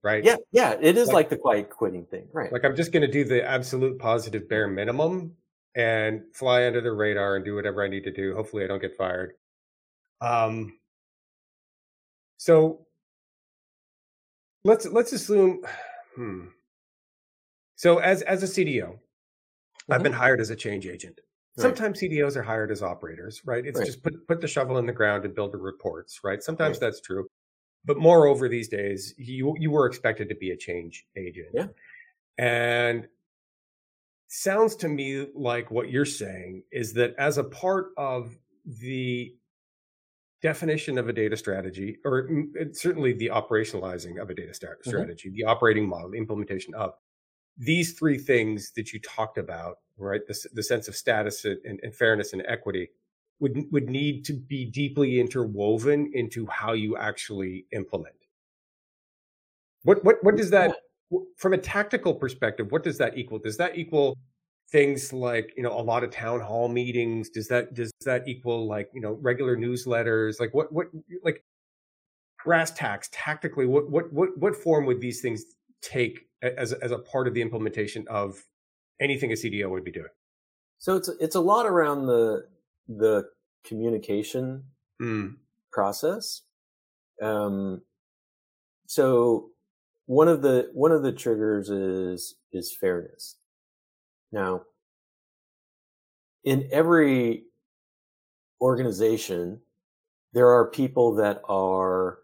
[0.03, 0.23] right?
[0.23, 0.35] Yeah.
[0.51, 0.75] Yeah.
[0.81, 2.27] It is Like- like, the quiet quitting thing.
[2.33, 2.51] Right.
[2.51, 5.35] Like I'm just going to do the absolute positive bare minimum
[5.75, 8.35] and fly under the radar and do whatever I need to do.
[8.35, 9.33] Hopefully, I don't get fired.
[10.19, 10.77] Um.
[12.37, 12.85] So
[14.63, 15.61] let's let's assume.
[16.15, 16.47] Hmm.
[17.77, 18.99] So as as a CDO,
[19.89, 20.03] I've Mhm.
[20.03, 21.21] been hired as a change agent.
[21.59, 21.75] Right.
[21.77, 23.65] Sometimes CDOs are hired as operators, right?
[23.65, 23.85] It's Right.
[23.85, 26.41] just put put the shovel in the ground and build the reports, right?
[26.41, 26.87] Sometimes Right.
[26.87, 27.27] that's true,
[27.85, 31.67] but moreover, these days you you were expected to be a change agent, Yeah.
[32.37, 33.07] and
[34.27, 39.35] sounds to me like what you're saying is that as a part of the
[40.41, 44.89] definition of a data strategy, or mm, certainly the operationalizing of a data Mm-hmm.
[44.89, 46.93] strategy, the operating model, the implementation of
[47.59, 50.21] these three things that you talked about, right?
[50.25, 52.89] The, the sense of status and, and fairness and equity
[53.39, 58.15] would would need to be deeply interwoven into how you actually implement.
[59.83, 60.75] What what what does that
[61.37, 62.71] from a tactical perspective?
[62.71, 63.39] What does that equal?
[63.39, 64.17] Does that equal
[64.71, 67.29] things like you know a lot of town hall meetings?
[67.29, 70.39] Does that does that equal like you know regular newsletters?
[70.39, 70.87] Like what what
[71.23, 71.43] like
[72.43, 73.65] brass tacks tactically?
[73.65, 75.43] What what what what form would these things
[75.81, 78.45] take as a- as a part of the implementation of
[78.99, 80.09] anything a CDO would be doing?
[80.77, 82.47] So it's, it's a lot around the,
[82.87, 83.29] the
[83.63, 84.63] communication
[85.01, 85.37] Mm,
[85.71, 86.41] process.
[87.21, 87.83] Um,
[88.85, 89.51] so
[90.07, 93.37] one of the one of the triggers is is fairness.
[94.31, 94.63] Now,
[96.43, 97.45] in every
[98.61, 99.61] organization,
[100.33, 102.19] there are people that are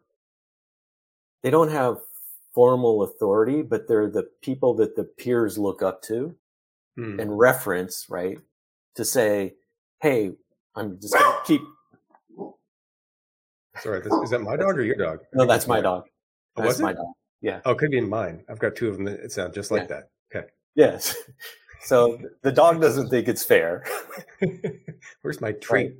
[1.43, 1.99] they don't have
[2.55, 6.35] formal authority, but they're the people that the peers look up to
[6.97, 7.21] mm.
[7.21, 8.39] and reference, right?
[8.95, 9.53] To say,
[10.01, 10.31] hey,
[10.75, 11.61] I'm just gonna keep
[13.81, 15.19] Sorry, this, is that my dog or your dog?
[15.33, 16.05] No, that's my dog.
[16.55, 16.83] Oh, That's was it?
[16.83, 17.13] my dog.
[17.41, 17.59] Yeah.
[17.65, 18.43] Oh, it could be in mine.
[18.49, 19.87] I've got two of them that sound just like yeah.
[19.87, 20.09] that.
[20.33, 20.47] Okay.
[20.75, 21.15] Yes.
[21.81, 23.83] So the dog doesn't think it's fair.
[25.21, 25.93] Where's my treat?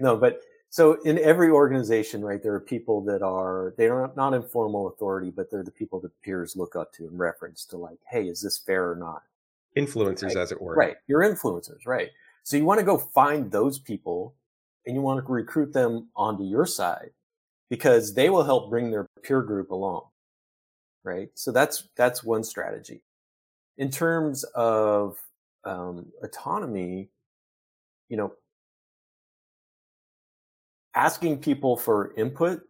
[0.00, 0.40] No, but
[0.74, 4.88] so in every organization, right, there are people that are, they are not in formal
[4.88, 8.26] authority, but they're the people that peers look up to and reference to like, hey,
[8.26, 9.22] is this fair or not?
[9.76, 10.36] Influencers, Right.
[10.36, 10.74] as it were.
[10.74, 10.96] Right.
[11.06, 12.10] You're influencers, right?
[12.42, 14.34] So you want to go find those people
[14.84, 17.10] and you want to recruit them onto your side
[17.70, 20.06] because they will help bring their peer group along.
[21.04, 21.28] Right.
[21.34, 23.00] So that's, that's one strategy.
[23.78, 25.18] In terms of,
[25.62, 27.10] um, autonomy,
[28.08, 28.32] you know,
[30.94, 32.62] asking people for input,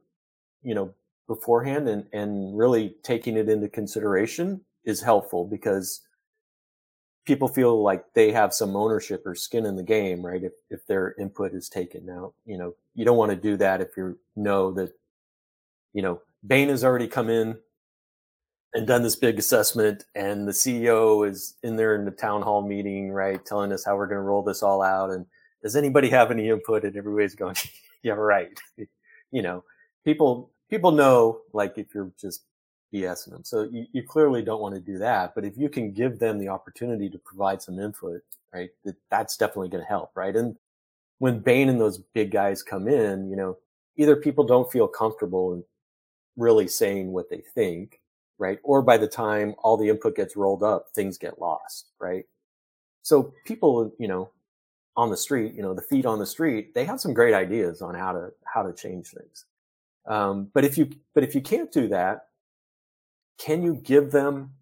[0.62, 0.94] you know,
[1.26, 6.02] beforehand and, and really taking it into consideration is helpful because
[7.24, 10.44] people feel like they have some ownership or skin in the game, right?
[10.44, 13.80] If, if their input is taken now, you know, you don't want to do that
[13.80, 14.92] if you know that,
[15.94, 17.56] you know, Bain has already come in
[18.74, 22.66] and done this big assessment and the CEO is in there in the town hall
[22.66, 23.44] meeting, right?
[23.46, 25.10] Telling us how we're going to roll this all out.
[25.10, 25.24] And
[25.62, 26.84] does anybody have any input?
[26.84, 27.56] And everybody's going,
[28.04, 28.60] yeah, right.
[29.32, 29.64] you know,
[30.04, 32.44] people, people know like if you're just
[32.94, 33.44] BSing them.
[33.44, 35.34] So you, you clearly don't want to do that.
[35.34, 38.22] But if you can give them the opportunity to provide some input,
[38.54, 40.36] right, that, that's definitely going to help, right?
[40.36, 40.56] And
[41.18, 43.58] when Bain and those big guys come in, you know,
[43.96, 45.64] either people don't feel comfortable in
[46.36, 48.00] really saying what they think,
[48.38, 48.58] right?
[48.64, 52.24] Or by the time all the input gets rolled up, things get lost, right?
[53.02, 54.30] So people, you know,
[54.96, 57.82] on the street, you know, the feet on the street, they have some great ideas
[57.82, 59.44] on how to, how to change things.
[60.06, 62.26] Um, but if you, but if you can't do that,
[63.38, 64.52] can you give them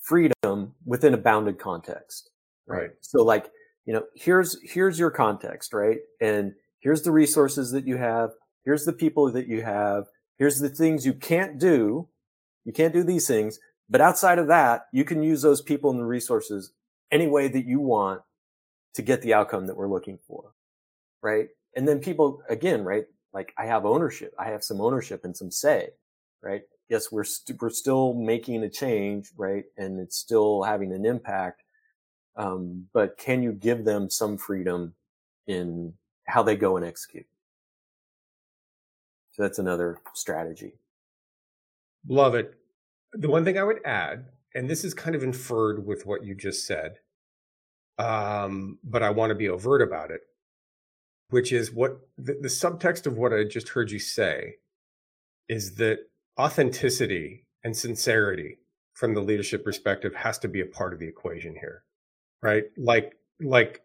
[0.00, 2.30] freedom within a bounded context?
[2.66, 2.90] Right.
[3.00, 3.50] So like,
[3.84, 5.98] you know, here's, here's your context, right?
[6.20, 8.30] And here's the resources that you have.
[8.64, 10.04] Here's the people that you have.
[10.38, 12.08] Here's the things you can't do.
[12.64, 13.58] You can't do these things.
[13.90, 16.72] But outside of that, you can use those people and the resources
[17.10, 18.22] any way that you want
[18.94, 20.52] to get the outcome that we're looking for.
[21.22, 21.48] Right.
[21.76, 23.04] And then people, again, right?
[23.32, 24.34] Like I have ownership.
[24.38, 25.90] I have some ownership and some say,
[26.42, 26.62] right?
[26.88, 29.64] Yes, we're, we st- we're still making a change, right?
[29.76, 31.62] And it's still having an impact.
[32.36, 34.94] Um, but can you give them some freedom
[35.46, 35.94] in
[36.26, 37.26] how they go and execute?
[39.32, 40.72] So that's another strategy.
[42.08, 42.54] Love it.
[43.12, 46.34] The one thing I would add, and this is kind of inferred with what you
[46.34, 46.96] just said,
[48.00, 50.22] um, but I want to be overt about it,
[51.28, 54.54] which is what the, the subtext of what I just heard you say
[55.48, 55.98] is that
[56.38, 58.58] authenticity and sincerity
[58.94, 61.84] from the leadership perspective has to be a part of the equation here,
[62.42, 62.64] right?
[62.78, 63.82] Like, like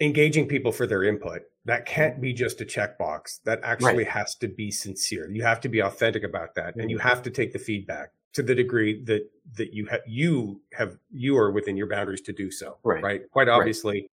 [0.00, 4.08] engaging people for their input that can't be just a checkbox that actually right.
[4.08, 7.06] has to be sincere you have to be authentic about that and you mm-hmm.
[7.06, 11.36] have to take the feedback to the degree that that you have you have you
[11.36, 14.10] are within your boundaries to do so right right quite obviously right.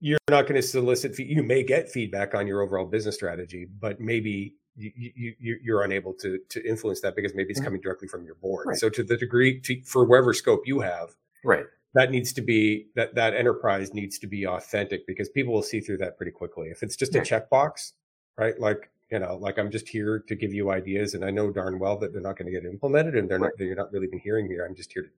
[0.00, 4.00] you're not going to solicit you may get feedback on your overall business strategy but
[4.00, 4.90] maybe you,
[5.38, 7.66] you you're unable to to influence that because maybe it's mm-hmm.
[7.66, 8.76] coming directly from your board right.
[8.76, 11.10] so to the degree to, for whatever scope you have
[11.44, 15.62] right that needs to be that that enterprise needs to be authentic because people will
[15.62, 16.68] see through that pretty quickly.
[16.68, 17.92] If it's just a checkbox,
[18.36, 18.58] right?
[18.60, 21.78] Like you know, like I'm just here to give you ideas, and I know darn
[21.78, 23.52] well that they're not going to get implemented, and they're right.
[23.56, 23.64] not.
[23.64, 24.56] You're not really been hearing me.
[24.60, 25.08] I'm just here to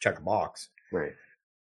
[0.00, 0.70] check a box.
[0.90, 1.12] Right.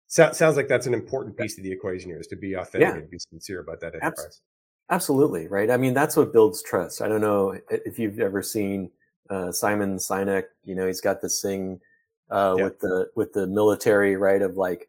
[0.07, 2.81] So, sounds like that's an important piece of the equation here is to be authentic
[2.81, 2.95] yeah.
[2.95, 4.41] and be sincere about that enterprise.
[4.89, 5.71] Absolutely, right?
[5.71, 7.03] I mean, that's what builds trust.
[7.03, 8.91] I don't know if you've ever seen
[9.29, 10.45] uh, Simon Sinek.
[10.65, 11.79] You know, he's got this thing
[12.31, 12.65] uh, yeah.
[12.65, 14.41] with the with the military, right?
[14.41, 14.89] Of like,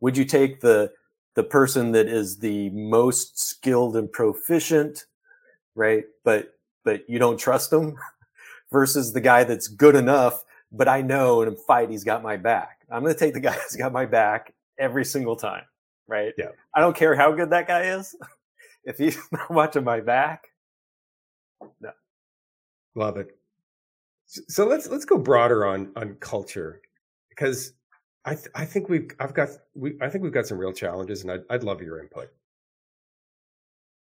[0.00, 0.90] would you take the
[1.34, 5.04] the person that is the most skilled and proficient,
[5.78, 6.04] right?
[6.24, 6.52] But
[6.84, 7.96] but you don't trust him
[8.72, 12.36] versus the guy that's good enough, but I know in a fight he's got my
[12.36, 12.80] back.
[12.90, 15.64] I'm going to take the guy that's got my back every single time,
[16.06, 16.34] right?
[16.36, 16.50] Yeah.
[16.74, 18.14] I don't care how good that guy is.
[18.84, 20.48] if he's not watching my back,
[21.80, 21.92] no.
[22.94, 23.36] Love it.
[24.26, 26.82] So let's let's go broader on on culture
[27.30, 27.72] because
[28.24, 31.22] I th- I think we've I've got we I think we've got some real challenges,
[31.22, 32.28] and I'd I'd love your input.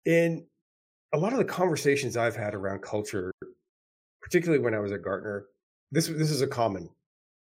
[0.06, 0.46] In
[1.14, 3.32] a lot of the conversations I've had around culture,
[4.22, 5.46] particularly when I was at Gartner,
[5.92, 6.90] this this is a common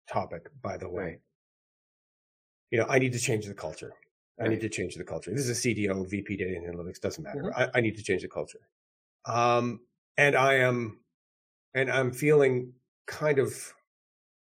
[0.10, 1.20] topic, by the way.
[2.72, 3.94] You know, I need to change the culture.
[4.40, 5.32] I need to change the culture.
[5.32, 7.44] This is a CDO, VP data analytics, doesn't matter.
[7.44, 7.62] Mm-hmm.
[7.62, 8.62] I, I, need to change the culture.
[9.26, 9.82] Um,
[10.18, 11.00] and I am
[11.76, 12.74] and I'm feeling
[13.06, 13.74] kind of,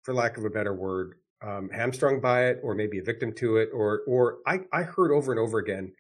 [0.03, 3.57] for lack of a better word, um, hamstrung by it, or maybe a victim to
[3.57, 5.93] it, or or I, I heard over and over again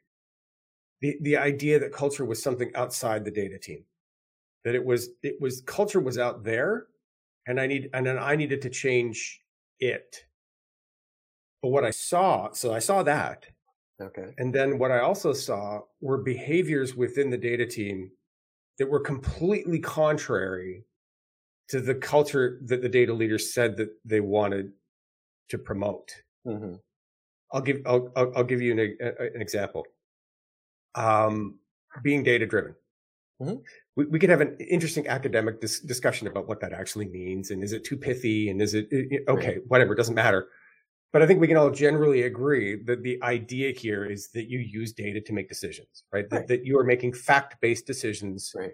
[1.00, 3.84] the the idea that culture was something outside the data team,
[4.64, 6.86] that it was it was culture was out there,
[7.46, 9.40] and I need and then I needed to change
[9.80, 10.24] it.
[11.62, 13.46] But what I saw, so I saw that,
[14.00, 18.10] okay, and then what I also saw were behaviors within the data team
[18.78, 20.84] that were completely contrary
[21.68, 24.72] to the culture that the data leaders said that they wanted
[25.48, 26.12] to promote.
[26.46, 26.74] Mm-hmm.
[27.52, 29.86] I'll give I'll, I'll, give you an, an example.
[30.96, 31.58] Um,
[32.02, 32.74] being data driven.
[33.40, 33.56] Mm-hmm.
[33.96, 37.62] We, we could have an interesting academic dis- discussion about what that actually means, and
[37.62, 38.88] is it too pithy, and is it
[39.28, 39.46] okay?
[39.48, 39.60] Right.
[39.68, 40.48] Whatever, it doesn't matter.
[41.12, 44.58] But I think we can all generally agree that the idea here is that you
[44.58, 46.18] use data to make decisions, right?
[46.18, 46.30] right.
[46.30, 48.72] That, that you are making fact based decisions, right.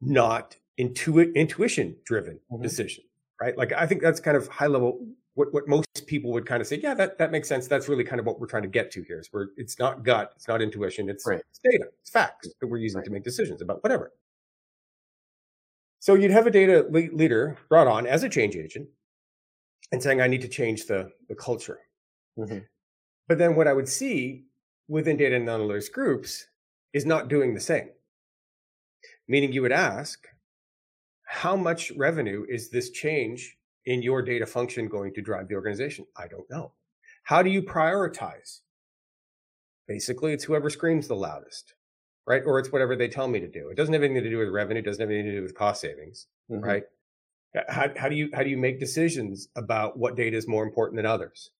[0.00, 2.62] not intu- intuition driven mm-hmm.
[2.62, 3.04] decision,
[3.40, 3.56] right?
[3.58, 5.06] Like I think that's kind of high level.
[5.40, 7.66] What, what most people would kind of say, yeah, that, that makes sense.
[7.66, 10.02] That's really kind of what we're trying to get to here is where it's not
[10.02, 11.40] gut, it's not intuition, it's, right.
[11.48, 13.06] it's data, it's facts that we're using right.
[13.06, 14.12] to make decisions about whatever.
[15.98, 18.86] So you'd have a data le- leader brought on as a change agent
[19.92, 21.78] and saying, I need to change the, the culture.
[22.38, 22.58] Mm-hmm.
[23.26, 24.44] But then what I would see
[24.88, 26.44] within data and analytics groups
[26.92, 27.88] is not doing the same.
[29.26, 30.26] Meaning you would ask,
[31.24, 33.56] how much revenue is this change
[33.86, 36.06] in your data function going to drive the organization?
[36.16, 36.72] I don't know.
[37.24, 38.60] How do you prioritize?
[39.86, 41.74] Basically, it's whoever screams the loudest,
[42.26, 42.42] right?
[42.44, 43.68] Or it's whatever they tell me to do.
[43.68, 44.80] It doesn't have anything to do with revenue.
[44.80, 46.64] It doesn't have anything to do with cost savings, mm-hmm.
[46.64, 46.82] right?
[47.68, 50.96] How, how do you how do you make decisions about what data is more important
[50.96, 51.50] than others?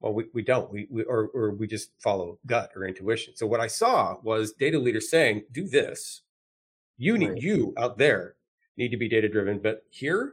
[0.00, 0.70] Well, we, we don't.
[0.70, 3.34] We, we or or we just follow gut or intuition.
[3.34, 6.20] So what I saw was data leaders saying, "Do this.
[6.98, 7.42] You need right.
[7.42, 8.36] you out there
[8.80, 9.58] need to be data driven.
[9.58, 10.32] But here,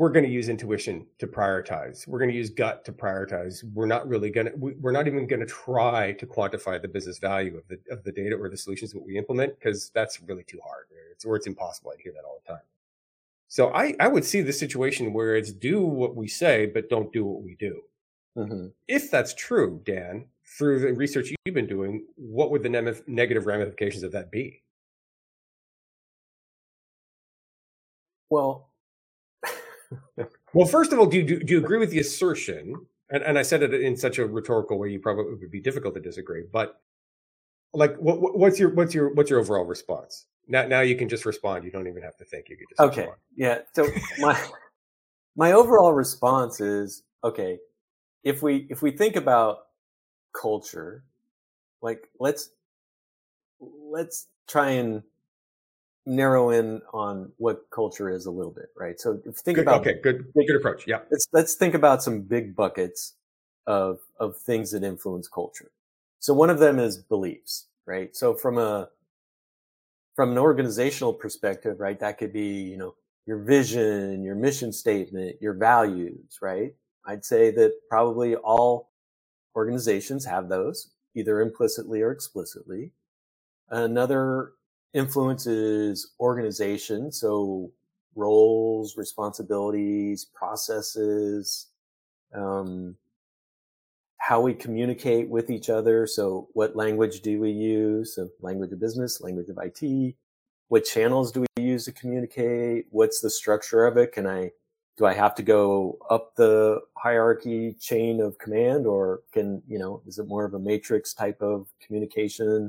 [0.00, 2.08] we're going to use intuition to prioritize.
[2.08, 3.62] We're going to use gut to prioritize.
[3.74, 7.18] We're not really going to, we're not even going to try to quantify the business
[7.18, 10.42] value of the, of the data or the solutions that we implement because that's really
[10.44, 10.86] too hard.
[11.12, 11.92] It's, or it's impossible.
[11.94, 12.62] I hear that all the time.
[13.48, 17.12] So I, I would see the situation where it's do what we say, but don't
[17.12, 17.82] do what we do.
[18.38, 18.68] Mm-hmm.
[18.88, 23.44] If that's true, Dan, through the research you've been doing, what would the ne- negative
[23.44, 24.62] ramifications of that be?
[28.30, 28.69] Well,
[30.52, 32.74] well, first of all, do you, do, do you agree with the assertion?
[33.10, 35.94] And, and I said it in such a rhetorical way, you probably would be difficult
[35.94, 36.44] to disagree.
[36.52, 36.80] But
[37.72, 40.26] like, what, what's your what's your what's your overall response?
[40.48, 41.64] Now, now you can just respond.
[41.64, 42.48] You don't even have to think.
[42.48, 43.02] You can just okay.
[43.02, 43.20] Respond.
[43.36, 43.58] Yeah.
[43.74, 43.86] So
[44.18, 44.40] my
[45.36, 47.58] my overall response is okay.
[48.24, 49.66] If we if we think about
[50.32, 51.04] culture,
[51.82, 52.50] like let's
[53.60, 55.02] let's try and
[56.10, 59.00] narrow in on what culture is a little bit, right?
[59.00, 60.86] So think good, about okay, good, good approach.
[60.86, 61.00] Yeah.
[61.10, 63.14] Let's let's think about some big buckets
[63.66, 65.70] of of things that influence culture.
[66.18, 68.14] So one of them is beliefs, right?
[68.14, 68.88] So from a
[70.16, 72.94] from an organizational perspective, right, that could be, you know,
[73.26, 76.74] your vision, your mission statement, your values, right?
[77.06, 78.90] I'd say that probably all
[79.54, 82.90] organizations have those, either implicitly or explicitly.
[83.70, 84.52] Another
[84.92, 87.12] influence is organization.
[87.12, 87.70] So
[88.14, 91.68] roles, responsibilities, processes,
[92.34, 92.96] um,
[94.18, 96.06] how we communicate with each other.
[96.06, 98.14] So what language do we use?
[98.14, 100.14] So language of business, language of IT.
[100.68, 102.86] What channels do we use to communicate?
[102.90, 104.12] What's the structure of it?
[104.12, 104.50] Can I,
[104.96, 110.02] do I have to go up the hierarchy chain of command or can, you know,
[110.06, 112.68] is it more of a matrix type of communication?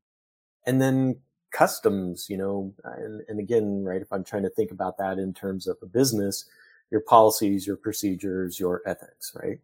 [0.66, 1.18] And then
[1.52, 5.34] customs, you know, and, and again, right, if I'm trying to think about that in
[5.34, 6.46] terms of a business,
[6.92, 9.60] your policies, your procedures, your ethics, right?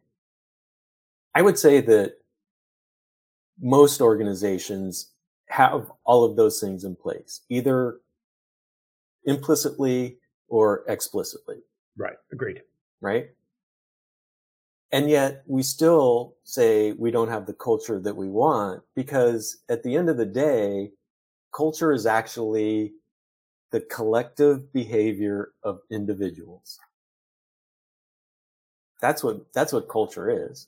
[1.34, 2.14] I would say that
[3.60, 5.12] most organizations
[5.48, 8.00] have all of those things in place, either
[9.24, 10.18] implicitly
[10.48, 11.56] or explicitly.
[11.96, 12.16] Right.
[12.32, 12.62] Agreed.
[13.00, 13.30] Right.
[14.90, 19.82] And yet we still say we don't have the culture that we want because at
[19.82, 20.92] the end of the day,
[21.52, 22.92] culture is actually
[23.70, 26.78] the collective behavior of individuals.
[29.00, 30.66] That's what, that's what culture is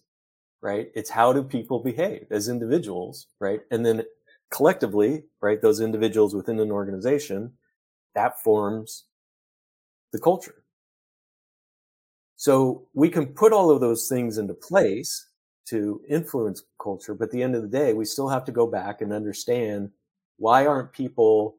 [0.61, 0.91] right?
[0.95, 3.61] It's how do people behave as individuals, right?
[3.70, 4.03] And then
[4.51, 5.61] collectively, right?
[5.61, 7.53] Those individuals within an organization
[8.14, 9.05] that forms
[10.12, 10.64] the culture.
[12.37, 15.28] So we can put all of those things into place
[15.66, 18.66] to influence culture, but at the end of the day, we still have to go
[18.66, 19.91] back and understand
[20.41, 21.59] why aren't people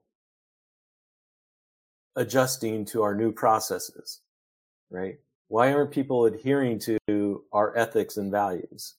[2.16, 4.22] adjusting to our new processes,
[4.90, 5.20] right?
[5.50, 8.96] Why aren't people adhering to our ethics and values?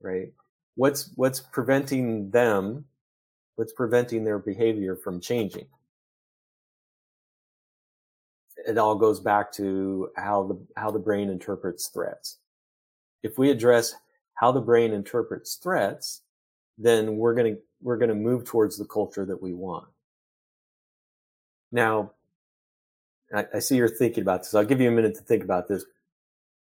[0.00, 0.32] Right?
[0.76, 2.84] What's, what's preventing them?
[3.56, 5.66] What's preventing their behavior from changing?
[8.68, 12.38] It all goes back to how the, how the brain interprets threats.
[13.24, 13.96] If we address
[14.34, 16.22] how the brain interprets threats,
[16.78, 19.86] then we're going to, we're going to move towards the culture that we want.
[21.70, 22.12] Now,
[23.32, 24.54] I, I, see you're thinking about this.
[24.54, 25.84] I'll give you a minute to think about this,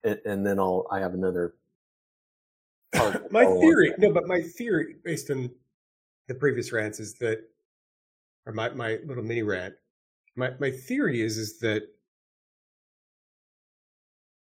[0.03, 0.87] and, and then I'll.
[0.89, 1.53] I have another.
[3.31, 5.51] my theory, no, but my theory, based on
[6.27, 7.43] the previous rants, is that,
[8.45, 9.73] or my my little mini rant,
[10.35, 11.87] my my theory is is that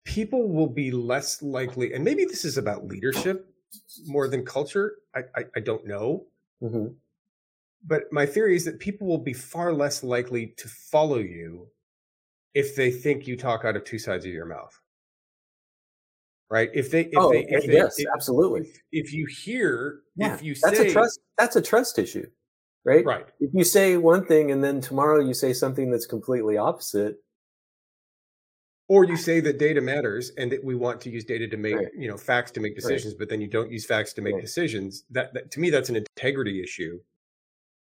[0.03, 3.51] people will be less likely, and maybe this is about leadership
[4.05, 4.97] more than culture.
[5.15, 6.25] I I, I don't know.
[6.63, 6.87] Mm-hmm.
[7.85, 11.67] But my theory is that people will be far less likely to follow you
[12.53, 14.77] if they think you talk out of two sides of your mouth.
[16.49, 16.69] Right?
[16.73, 18.61] If they if oh, they if they, yes if, absolutely.
[18.61, 22.25] if, if, you hear yeah, if you that's say a trust that's a trust issue
[22.85, 23.05] right?
[23.05, 23.25] Right.
[23.39, 27.17] If you say one thing and then tomorrow you say something that's completely opposite
[28.89, 31.75] or you say that data matters and that we want to use data to make
[31.75, 31.87] right.
[31.97, 33.19] you know facts to make decisions right.
[33.19, 34.41] but then you don't use facts to make right.
[34.41, 36.99] decisions that, that to me that's an integrity issue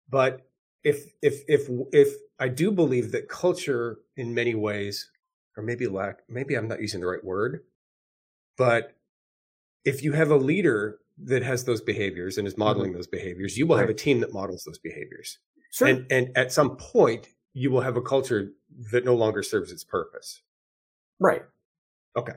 [0.09, 0.47] but
[0.83, 5.09] if if if if I do believe that culture in many ways,
[5.55, 7.63] or maybe lack, maybe I'm not using the right word,
[8.57, 8.95] but
[9.83, 12.63] if you have a leader that has those behaviors and is mm-hmm.
[12.63, 12.99] modeling mm-hmm.
[12.99, 15.39] those behaviors, you will have a team that models those behaviors.
[15.71, 15.87] Sure.
[15.87, 18.51] And and at some point you will have a culture
[18.91, 20.41] that no longer serves its purpose.
[21.19, 21.43] Right.
[22.15, 22.33] Okay.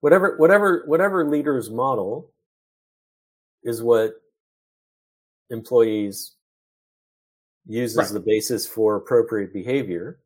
[0.00, 2.32] Whatever whatever whatever leaders model
[3.62, 4.14] is what
[5.50, 6.32] employees
[7.66, 8.04] use right.
[8.04, 10.20] as the basis for appropriate behavior.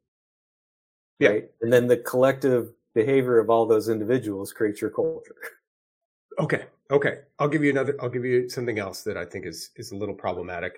[1.18, 1.28] yeah.
[1.30, 1.51] right?
[1.62, 5.34] And then the collective behavior of all those individuals creates your culture.
[6.38, 6.64] Okay.
[6.90, 7.18] Okay.
[7.38, 9.96] I'll give you another, I'll give you something else that I think is, is a
[9.96, 10.72] little problematic.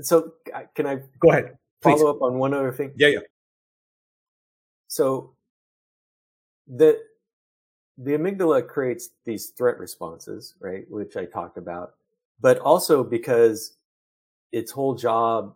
[0.00, 0.32] So
[0.74, 1.56] can I go ahead?
[1.82, 2.00] Please.
[2.00, 2.92] Follow up on one other thing.
[2.96, 3.08] Yeah.
[3.08, 3.18] Yeah.
[4.88, 5.34] So
[6.66, 6.98] the,
[7.98, 10.84] the amygdala creates these threat responses, right?
[10.90, 11.94] Which I talked about,
[12.40, 13.76] but also because
[14.50, 15.54] its whole job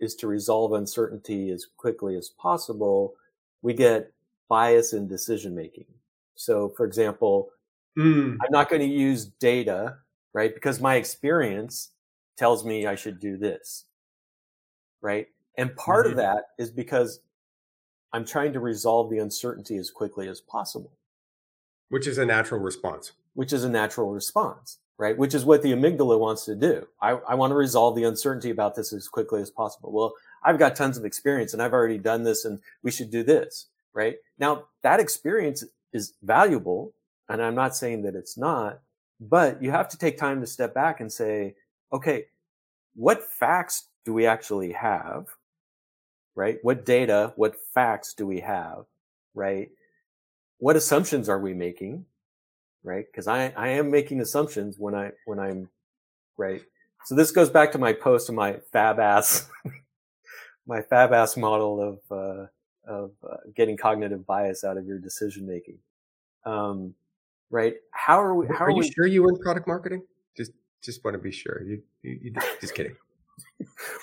[0.00, 3.14] is to resolve uncertainty as quickly as possible,
[3.62, 4.12] we get
[4.48, 5.86] bias in decision making.
[6.34, 7.50] So, for example,
[7.96, 8.32] mm.
[8.32, 9.96] I'm not going to use data,
[10.32, 10.52] right?
[10.52, 11.90] Because my experience
[12.36, 13.84] tells me I should do this,
[15.00, 15.28] right?
[15.56, 16.12] And part mm-hmm.
[16.12, 17.20] of that is because
[18.12, 20.92] I'm trying to resolve the uncertainty as quickly as possible.
[21.88, 23.12] Which is a natural response.
[23.34, 25.16] Which is a natural response, right?
[25.16, 26.86] Which is what the amygdala wants to do.
[27.00, 29.92] I, I want to resolve the uncertainty about this as quickly as possible.
[29.92, 30.12] Well,
[30.44, 33.68] I've got tons of experience and I've already done this and we should do this,
[33.94, 34.16] right?
[34.38, 36.92] Now that experience is valuable.
[37.28, 38.80] And I'm not saying that it's not,
[39.20, 41.54] but you have to take time to step back and say,
[41.92, 42.26] okay,
[42.94, 45.26] what facts do we actually have?
[46.34, 46.58] Right?
[46.62, 48.84] What data, what facts do we have?
[49.34, 49.70] Right?
[50.58, 52.06] What assumptions are we making?
[52.84, 53.04] Right?
[53.14, 55.68] Cause I, I am making assumptions when I, when I'm,
[56.36, 56.62] right?
[57.04, 59.48] So this goes back to my post of my fab ass,
[60.66, 62.46] my fab ass model of, uh,
[62.86, 65.78] of uh, getting cognitive bias out of your decision making.
[66.44, 66.94] Um,
[67.50, 67.74] right?
[67.92, 68.46] How are we?
[68.48, 70.02] How are, are you we, sure you were in product marketing?
[70.36, 70.52] Just
[70.82, 71.62] just want to be sure.
[71.62, 72.96] You, you, you just kidding.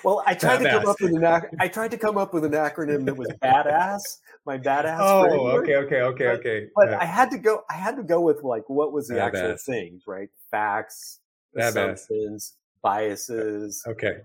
[0.04, 2.46] Well, I tried to come up with an ac- I tried to come up with
[2.46, 4.02] an acronym that was badass.
[4.46, 5.00] My badass.
[5.02, 5.64] Oh, framework.
[5.64, 6.68] okay, okay, okay, but, okay.
[6.76, 6.98] But yeah.
[7.00, 7.64] I had to go.
[7.70, 9.26] I had to go with like what was the badass.
[9.26, 10.30] actual things, right?
[10.52, 11.20] Facts,
[11.56, 11.70] badass.
[11.70, 13.84] assumptions, biases.
[13.86, 14.18] Uh, okay.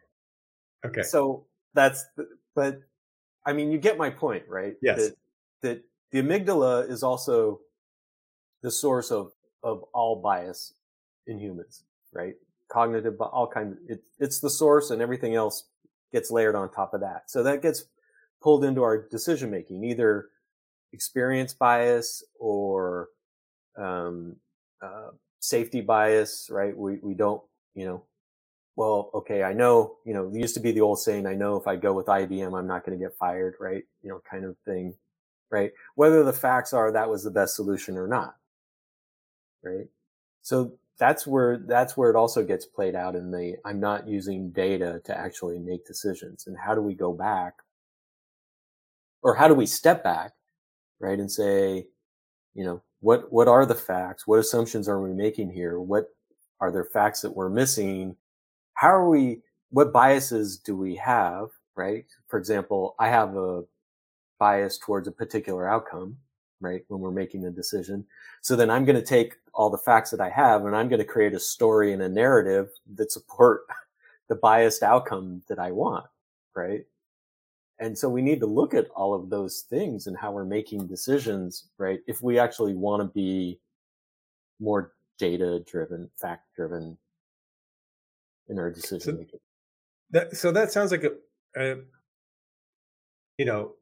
[0.86, 1.02] Okay.
[1.02, 2.04] So that's.
[2.16, 2.80] The, but
[3.44, 4.74] I mean, you get my point, right?
[4.80, 4.96] Yes.
[4.98, 5.14] That,
[5.62, 7.60] that the amygdala is also
[8.62, 10.74] the source of of all bias
[11.26, 12.34] in humans, right?
[12.68, 13.76] Cognitive, all kinds.
[13.88, 15.64] It, it's the source, and everything else
[16.12, 17.24] gets layered on top of that.
[17.30, 17.84] So that gets
[18.42, 20.28] pulled into our decision making, either
[20.92, 23.08] experience bias or
[23.76, 24.36] um,
[24.82, 25.10] uh,
[25.40, 26.76] safety bias, right?
[26.76, 27.42] We we don't,
[27.74, 28.04] you know,
[28.76, 31.66] well, okay, I know, you know, used to be the old saying, I know if
[31.66, 33.84] I go with IBM, I'm not going to get fired, right?
[34.02, 34.94] You know, kind of thing,
[35.50, 35.72] right?
[35.94, 38.36] Whether the facts are that was the best solution or not,
[39.62, 39.86] right?
[40.42, 44.50] So that's where, that's where it also gets played out in the, I'm not using
[44.50, 46.46] data to actually make decisions.
[46.46, 47.54] And how do we go back?
[49.22, 50.32] Or how do we step back,
[51.00, 51.18] right?
[51.18, 51.86] And say,
[52.54, 54.26] you know, what, what are the facts?
[54.26, 55.80] What assumptions are we making here?
[55.80, 56.08] What
[56.60, 58.16] are there facts that we're missing?
[58.74, 59.40] how are we,
[59.70, 62.04] what biases do we have, right?
[62.28, 63.62] For example, I have a
[64.38, 66.16] bias towards a particular outcome,
[66.60, 66.82] right?
[66.88, 68.04] When we're making a decision.
[68.42, 70.98] So then I'm going to take all the facts that I have and I'm going
[70.98, 73.62] to create a story and a narrative that support
[74.28, 76.06] the biased outcome that I want,
[76.54, 76.84] right?
[77.78, 80.86] And so we need to look at all of those things and how we're making
[80.86, 82.00] decisions, right?
[82.06, 83.58] If we actually want to be
[84.60, 86.96] more data driven, fact driven,
[88.48, 89.40] in our decision so making.
[90.10, 91.12] That so that sounds like a,
[91.60, 91.76] a
[93.38, 93.72] you know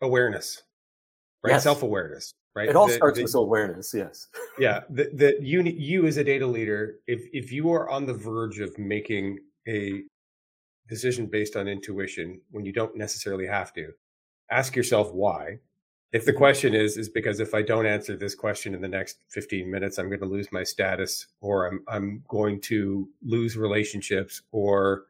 [0.00, 0.62] awareness,
[1.42, 1.52] right?
[1.52, 1.62] Yes.
[1.62, 2.68] Self awareness, right?
[2.68, 3.92] It all that, starts that, with awareness.
[3.94, 4.28] Yes.
[4.58, 8.14] yeah, that that you you as a data leader, if if you are on the
[8.14, 9.38] verge of making
[9.68, 10.02] a
[10.88, 13.92] decision based on intuition when you don't necessarily have to,
[14.50, 15.58] ask yourself why
[16.12, 19.18] if the question is is because if I don't answer this question in the next
[19.30, 24.42] 15 minutes, I'm going to lose my status, or I'm I'm going to lose relationships,
[24.52, 25.04] or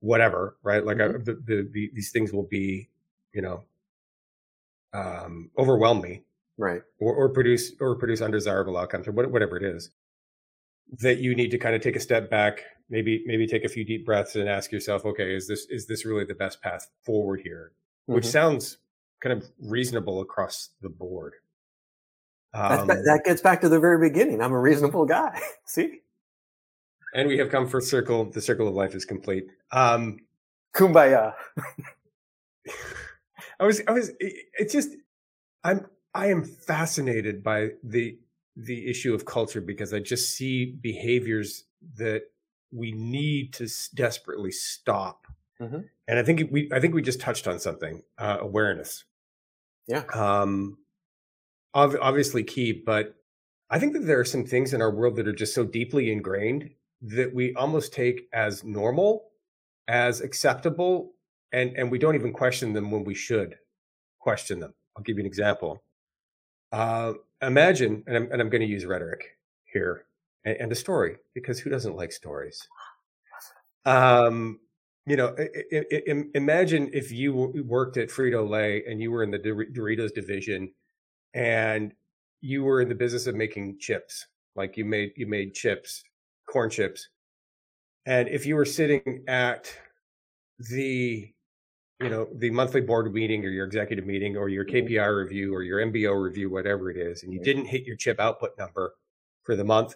[0.00, 0.84] whatever, right?
[0.84, 1.16] Like mm-hmm.
[1.16, 2.90] I, the, the, the, these things will be,
[3.32, 3.64] you know,
[4.92, 6.24] um, overwhelm me,
[6.58, 9.90] right, or, or produce or produce undesirable outcomes, or whatever it is.
[11.00, 13.84] That you need to kind of take a step back, maybe maybe take a few
[13.84, 17.40] deep breaths, and ask yourself, okay, is this is this really the best path forward
[17.42, 17.72] here?
[18.02, 18.14] Mm-hmm.
[18.14, 18.78] Which sounds
[19.20, 21.34] kind of reasonable across the board.
[22.54, 24.40] Um, that gets back to the very beginning.
[24.40, 25.40] I'm a reasonable guy.
[25.64, 26.02] See?
[27.12, 28.26] And we have come for circle.
[28.26, 29.46] The circle of life is complete.
[29.72, 30.20] Um,
[30.74, 31.34] Kumbaya.
[33.60, 34.90] I was, I was, it's just,
[35.62, 38.18] I'm, I am fascinated by the,
[38.56, 41.64] the issue of culture because I just see behaviors
[41.96, 42.22] that
[42.72, 45.26] we need to desperately stop.
[45.60, 45.80] Mm-hmm.
[46.08, 49.04] And I think we, I think we just touched on something, uh, awareness.
[49.86, 50.04] Yeah.
[50.12, 50.78] Um,
[51.74, 53.14] ov- obviously key, but
[53.70, 56.12] I think that there are some things in our world that are just so deeply
[56.12, 56.70] ingrained
[57.02, 59.30] that we almost take as normal,
[59.88, 61.12] as acceptable,
[61.52, 63.56] and and we don't even question them when we should
[64.18, 64.74] question them.
[64.96, 65.82] I'll give you an example.
[66.74, 69.36] Uh, imagine, and I'm, and I'm going to use rhetoric
[69.72, 70.06] here
[70.44, 72.66] and, and, a story because who doesn't like stories?
[73.84, 74.58] Um,
[75.06, 79.22] you know, I, I, I, imagine if you worked at Frito Lay and you were
[79.22, 80.72] in the Doritos division,
[81.32, 81.92] and
[82.40, 86.02] you were in the business of making chips, like you made you made chips,
[86.50, 87.08] corn chips,
[88.04, 89.72] and if you were sitting at
[90.58, 91.32] the
[92.00, 95.16] you know the monthly board meeting or your executive meeting or your KPI mm-hmm.
[95.16, 98.58] review or your MBO review, whatever it is, and you didn't hit your chip output
[98.58, 98.94] number
[99.42, 99.94] for the month,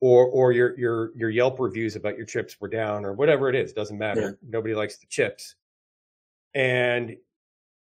[0.00, 3.54] or or your your your Yelp reviews about your chips were down or whatever it
[3.54, 4.20] is, doesn't matter.
[4.20, 4.48] Yeah.
[4.48, 5.54] Nobody likes the chips,
[6.54, 7.16] and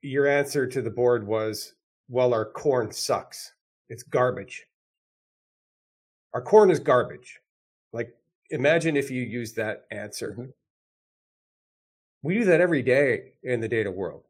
[0.02, 1.76] your answer to the board was,
[2.10, 3.54] "Well, our corn sucks.
[3.90, 4.66] It's garbage.
[6.34, 7.40] Our corn is garbage."
[7.94, 8.14] Like,
[8.50, 10.32] imagine if you use that answer.
[10.32, 10.50] Mm-hmm
[12.26, 14.24] we do that every day in the data world.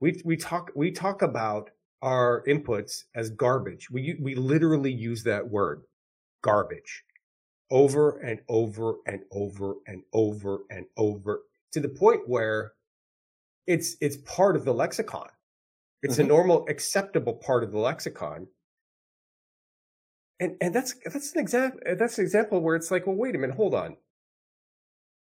[0.00, 1.70] We we talk we talk about
[2.00, 3.90] our inputs as garbage.
[3.90, 5.82] We we literally use that word,
[6.42, 7.02] garbage,
[7.68, 11.40] over and over and over and over and over
[11.72, 12.74] to the point where
[13.66, 15.28] it's it's part of the lexicon.
[16.04, 16.24] It's mm-hmm.
[16.24, 18.46] a normal, acceptable part of the lexicon.
[20.38, 23.38] And and that's that's an example that's an example where it's like, well, wait a
[23.38, 23.96] minute, hold on.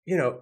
[0.07, 0.41] You know,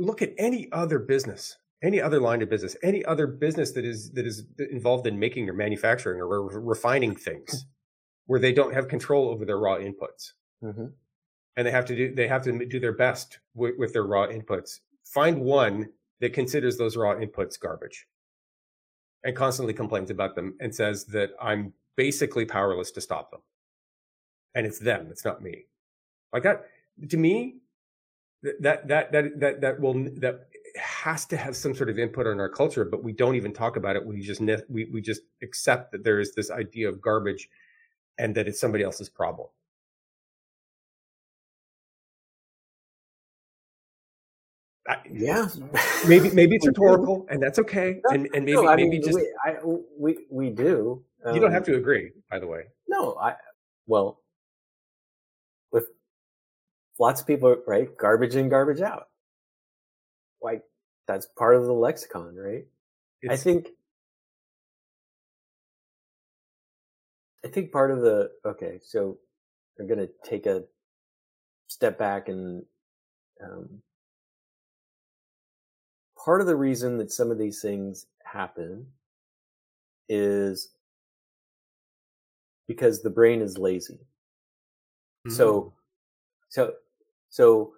[0.00, 4.10] look at any other business any other line of business any other business that is
[4.12, 7.66] that is involved in making or manufacturing or re- refining things
[8.26, 10.34] where they don't have control over their raw inputs.
[10.62, 10.86] Mm-hmm.
[11.56, 14.26] and they have to do they have to do their best with, with their raw
[14.26, 14.80] inputs.
[15.04, 15.88] Find one
[16.20, 18.06] that considers those raw inputs garbage
[19.24, 23.40] and constantly complains about them and says that i'm basically powerless to stop them.
[24.54, 25.64] And it's them it's not me.
[26.32, 26.66] Like that
[27.08, 27.56] to me
[28.42, 32.38] that that that that that will that has to have some sort of input on
[32.38, 34.04] our culture but we don't even talk about it.
[34.04, 37.48] We just we, we just accept that there is this idea of garbage
[38.18, 39.48] and that it's somebody else's problem.
[45.08, 45.48] Yeah.
[46.08, 49.34] maybe maybe it's rhetorical and that's okay and and maybe no, maybe mean, just we,
[49.44, 49.56] I,
[49.98, 52.64] we we do um, you don't have um, to agree by the way.
[52.88, 53.34] no i
[53.86, 54.20] well
[57.00, 57.88] lots of people, right?
[57.98, 59.08] Garbage in, garbage out.
[60.40, 60.62] Like
[61.08, 62.66] that's part of the lexicon, right?
[63.22, 63.68] It's, I think,
[67.44, 69.18] I think part of the, okay, so
[69.78, 70.64] I'm going to take a
[71.68, 72.62] step back and,
[73.42, 73.82] um,
[76.22, 78.86] part of the reason that some of these things happen
[80.08, 80.68] is
[82.68, 84.00] because the brain is lazy.
[85.26, 85.34] Mm-hmm.
[85.34, 85.72] So,
[86.50, 86.74] so
[87.30, 87.72] so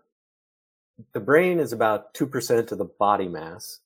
[1.12, 3.80] the brain is about 2% of the body mass,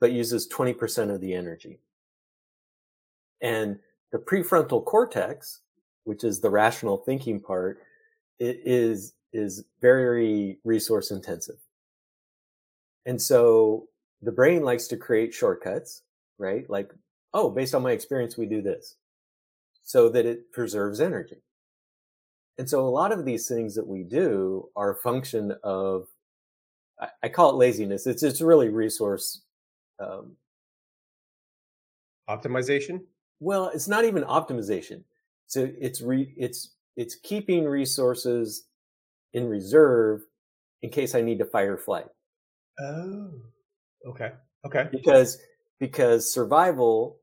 [0.00, 1.80] but uses 20% of the energy.
[3.40, 3.78] And
[4.12, 5.60] the prefrontal cortex,
[6.04, 7.82] which is the rational thinking part,
[8.38, 11.58] it is, is very resource intensive.
[13.06, 13.88] And so
[14.22, 16.02] the brain likes to create shortcuts,
[16.38, 16.68] right?
[16.68, 16.92] Like,
[17.32, 18.96] oh, based on my experience, we do this
[19.82, 21.42] so that it preserves energy.
[22.56, 26.06] And so a lot of these things that we do are a function of,
[27.00, 28.06] I, I call it laziness.
[28.06, 29.42] It's, it's really resource,
[29.98, 30.36] um,
[32.30, 33.00] optimization.
[33.40, 35.02] Well, it's not even optimization.
[35.46, 38.66] So it's re, it's, it's keeping resources
[39.32, 40.22] in reserve
[40.82, 42.06] in case I need to fire flight.
[42.78, 43.30] Oh,
[44.06, 44.30] okay.
[44.64, 44.88] Okay.
[44.90, 45.38] Because,
[45.80, 47.18] because survival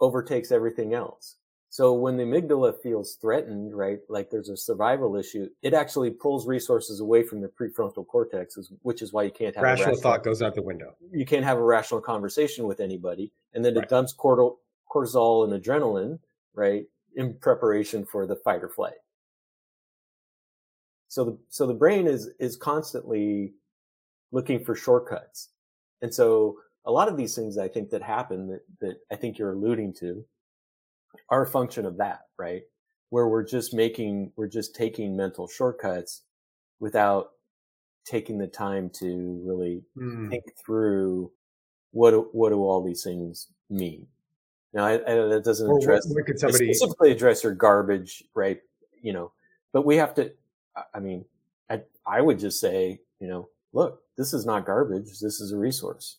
[0.00, 1.36] overtakes everything else.
[1.70, 6.46] So when the amygdala feels threatened, right, like there's a survival issue, it actually pulls
[6.46, 10.24] resources away from the prefrontal cortex, which is why you can't have rational, rational thought
[10.24, 10.94] goes out the window.
[11.12, 13.84] You can't have a rational conversation with anybody, and then right.
[13.84, 16.18] it dumps cortisol and adrenaline,
[16.54, 18.94] right, in preparation for the fight or flight.
[21.08, 23.52] So the so the brain is is constantly
[24.32, 25.50] looking for shortcuts,
[26.00, 26.56] and so
[26.86, 29.92] a lot of these things I think that happen that that I think you're alluding
[30.00, 30.24] to
[31.30, 32.62] are a function of that, right?
[33.10, 36.22] Where we're just making, we're just taking mental shortcuts
[36.80, 37.30] without
[38.04, 40.30] taking the time to really mm.
[40.30, 41.30] think through
[41.92, 44.06] what do, what do all these things mean.
[44.72, 46.72] Now, I, I, that doesn't or address somebody...
[46.74, 48.60] specifically address your garbage, right?
[49.02, 49.32] You know,
[49.72, 50.32] but we have to.
[50.94, 51.24] I mean,
[51.70, 55.20] I I would just say, you know, look, this is not garbage.
[55.20, 56.18] This is a resource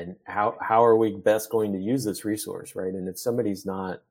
[0.00, 3.64] and how how are we best going to use this resource right and if somebody's
[3.64, 4.02] not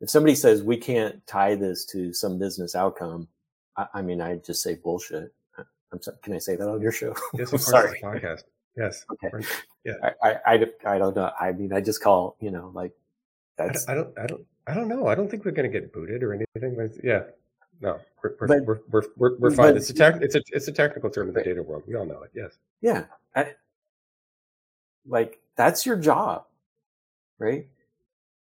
[0.00, 3.28] if somebody says we can't tie this to some business outcome
[3.76, 5.32] i, I mean i just say bullshit
[5.92, 8.42] i'm sorry can i say that on your show yes, sorry podcast
[8.76, 9.04] Yes.
[9.12, 9.46] Okay.
[9.84, 9.94] Yeah.
[10.22, 11.30] I, I, I, don't know.
[11.40, 12.92] I mean, I just call, you know, like
[13.58, 15.06] I that's, don't, I don't, I don't, I don't know.
[15.08, 16.74] I don't think we're going to get booted or anything.
[16.76, 17.24] But yeah,
[17.80, 19.74] no, we're we're But- we're, we're, we're, we're fine.
[19.74, 21.82] but- It's a tech, it's a it's a technical term in the data world.
[21.86, 22.30] We all know it.
[22.34, 22.52] Yes.
[22.80, 23.04] yeah.
[23.34, 23.54] I,
[25.06, 26.44] like that's your job,
[27.38, 27.66] right?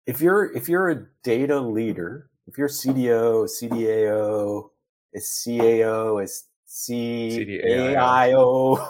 [0.05, 4.69] If you're, if you're a data leader, if you're CDO, CDAO,
[5.15, 6.27] a CAO, a
[6.67, 8.87] CAIO,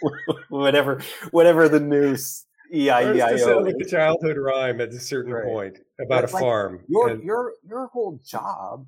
[0.48, 1.00] whatever,
[1.30, 3.86] whatever the new E to sound EIEIO like is.
[3.86, 5.44] a childhood rhyme at a certain Right.
[5.44, 6.84] point about a like, farm.
[6.88, 8.86] your and- your your whole job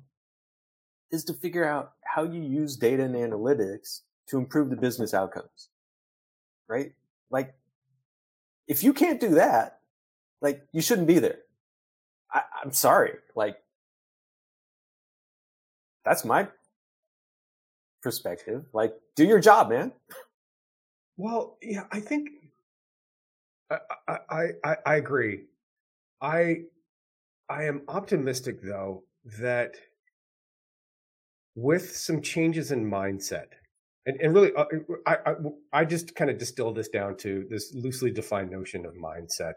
[1.11, 5.69] is to figure out how you use data and analytics to improve the business outcomes
[6.67, 6.91] right
[7.31, 7.53] like
[8.69, 9.81] if you can't do that
[10.41, 11.39] like you shouldn't be there
[12.33, 13.57] I, i'm sorry like
[16.05, 16.47] that's my
[18.03, 19.91] perspective like do your job man
[21.17, 22.29] Well, yeah, I think
[23.71, 23.79] I,
[24.29, 25.45] I, I, I agree.
[26.21, 26.63] I,
[27.49, 29.03] I am optimistic though
[29.39, 29.75] that
[31.55, 33.47] with some changes in mindset,
[34.09, 34.65] and, and really, uh,
[35.05, 35.33] I, I,
[35.73, 39.53] I just kind of distill this down to this loosely defined notion of mindset.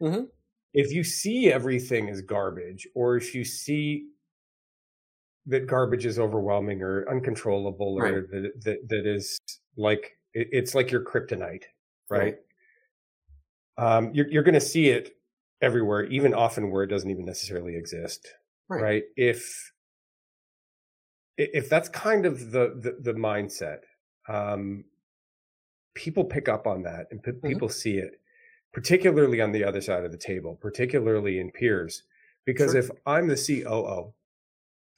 [0.00, 0.28] Mhm.
[0.72, 4.08] If you see everything as garbage, or if you see
[5.46, 9.38] that garbage is overwhelming or uncontrollable, or that, that that is
[9.76, 11.64] like it- it's like your kryptonite,
[12.10, 12.36] right?
[13.76, 15.12] Um, you're you're going to see it
[15.60, 18.26] everywhere, even often where it doesn't even necessarily exist,
[18.68, 18.82] Right.
[18.82, 19.02] right?
[19.16, 19.72] If
[21.36, 23.80] if that's kind of the the, the mindset,
[24.28, 24.84] um,
[25.94, 27.42] people pick up on that and pe- Mhm.
[27.42, 28.20] people see it,
[28.72, 32.04] particularly on the other side of the table, particularly in peers,
[32.44, 32.80] because Sure.
[32.80, 34.14] if I'm the COO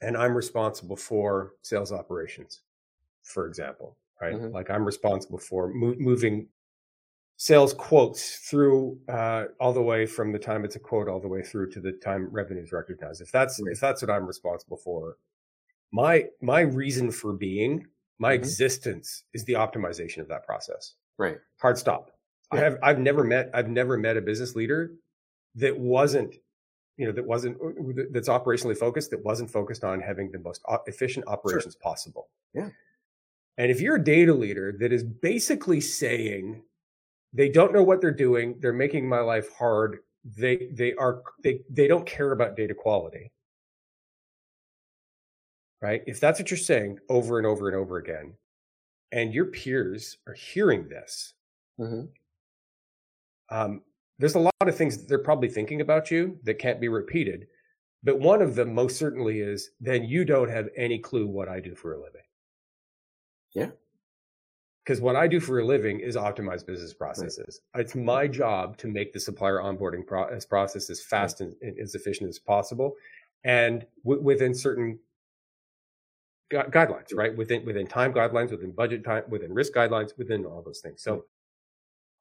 [0.02, 2.62] and I'm responsible for sales operations,
[3.24, 4.36] for example, right?
[4.36, 4.52] Mhm.
[4.52, 6.48] Like I'm responsible for mo- moving
[7.38, 11.28] sales quotes through uh, all the way from the time it's a quote all the
[11.28, 13.20] way through to the time revenue is recognized.
[13.22, 13.72] If that's Right.
[13.72, 15.18] if that's what I'm responsible for,
[15.92, 17.86] my my reason for being,
[18.18, 18.38] my Mhm.
[18.38, 20.94] existence is the optimization of that process.
[21.18, 22.10] right Hard stop.
[22.50, 24.92] I have I've never met I've never met a business leader
[25.54, 26.34] that wasn't
[26.98, 27.58] you know that wasn't
[28.12, 32.28] that's operationally focused that wasn't focused on having the most efficient operations possible.
[32.54, 32.70] Yeah.
[33.58, 36.62] And if you're a data leader that is basically saying
[37.32, 41.62] they don't know what they're doing, they're making my life hard, they they are they
[41.70, 43.32] they don't care about data quality.
[45.82, 46.02] Right?
[46.06, 48.34] If that's what you're saying over and over and over again,
[49.12, 51.34] and your peers are hearing this,
[51.78, 52.04] hmm
[53.50, 53.82] um,
[54.18, 57.46] there's a lot of things that they're probably thinking about you that can't be repeated.
[58.02, 61.60] But one of them most certainly is then you don't have any clue what I
[61.60, 62.22] do for a living.
[63.54, 63.70] Yeah.
[64.84, 67.60] Because what I do for a living is optimize business processes.
[67.74, 71.94] It's my job to make the supplier onboarding pro- process as fast and, and as
[71.94, 72.94] efficient as possible,
[73.44, 74.98] and w- within certain
[76.50, 77.36] gu- guidelines, right?
[77.36, 81.02] Within within time guidelines, within budget time, within risk guidelines, within all those things.
[81.02, 81.26] So,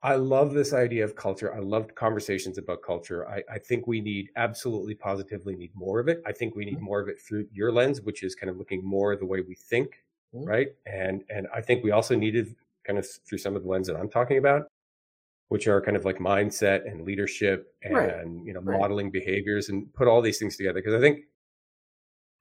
[0.02, 1.54] I love this idea of culture.
[1.56, 3.28] I love conversations about culture.
[3.28, 6.22] I, I think we need absolutely positively need more of it.
[6.28, 8.86] I think we need more of it through your lens, which is kind of looking
[8.86, 10.04] more the way we think,
[10.36, 10.46] Mhm.
[10.48, 10.76] right?
[10.86, 13.96] And and I think we also needed kind of through some of the lens that
[13.96, 14.68] I'm talking about,
[15.50, 18.28] which are kind of like mindset and leadership and Right.
[18.48, 18.80] you know Right.
[18.80, 21.26] modeling behaviors and put all these things together because I think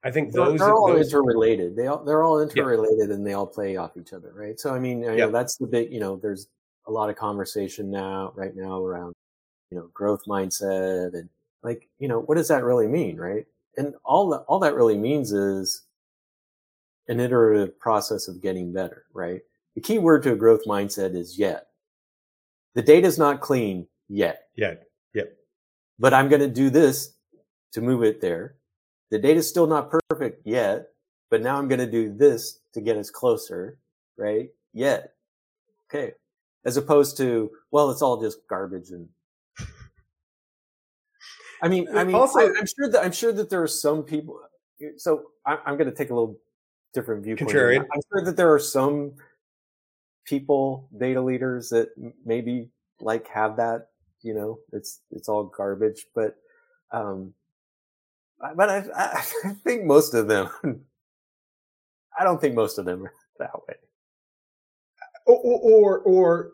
[0.05, 1.75] I think those they're all those interrelated.
[1.75, 4.59] They all they're all interrelated and they all play off each other, right?
[4.59, 5.27] So I mean, know, Yeah.
[5.27, 5.91] that's the big.
[5.91, 6.47] You know, there's
[6.85, 9.15] a lot of conversation now, right now, around
[9.71, 11.27] you know growth mindset and
[11.63, 13.47] like you know what does that really mean, right?
[13.77, 15.81] And all that all that really means is
[17.07, 19.41] an iterative process of getting better, right?
[19.73, 21.67] The key word to a growth mindset is yet.
[22.75, 24.83] The data's not clean yet Yet.
[25.13, 25.35] yep
[25.97, 27.13] but I'm going to do this
[27.71, 28.55] to move it there.
[29.11, 30.87] The data's still not perfect yet,
[31.29, 33.77] but now I'm going to do this to get us closer,
[34.17, 34.49] right?
[34.73, 35.13] Yet.
[35.89, 36.13] Okay.
[36.65, 39.07] As opposed to, well, it's all just garbage and
[41.61, 44.03] I mean, I mean, Also- I, am sure that I'm sure that there are some
[44.03, 44.39] people.
[44.97, 46.37] So I, I'm going to take a little
[46.93, 47.51] different viewpoint.
[47.51, 47.85] Contrarian.
[47.93, 49.13] I'm sure that there are some
[50.25, 51.89] people, data leaders, that
[52.25, 53.89] maybe like have that.
[54.21, 56.35] You know, it's it's all garbage, but
[56.91, 57.33] um,
[58.53, 60.49] but I, I I think most of them.
[62.17, 63.75] I don't think most of them are that way.
[65.25, 66.51] or or, or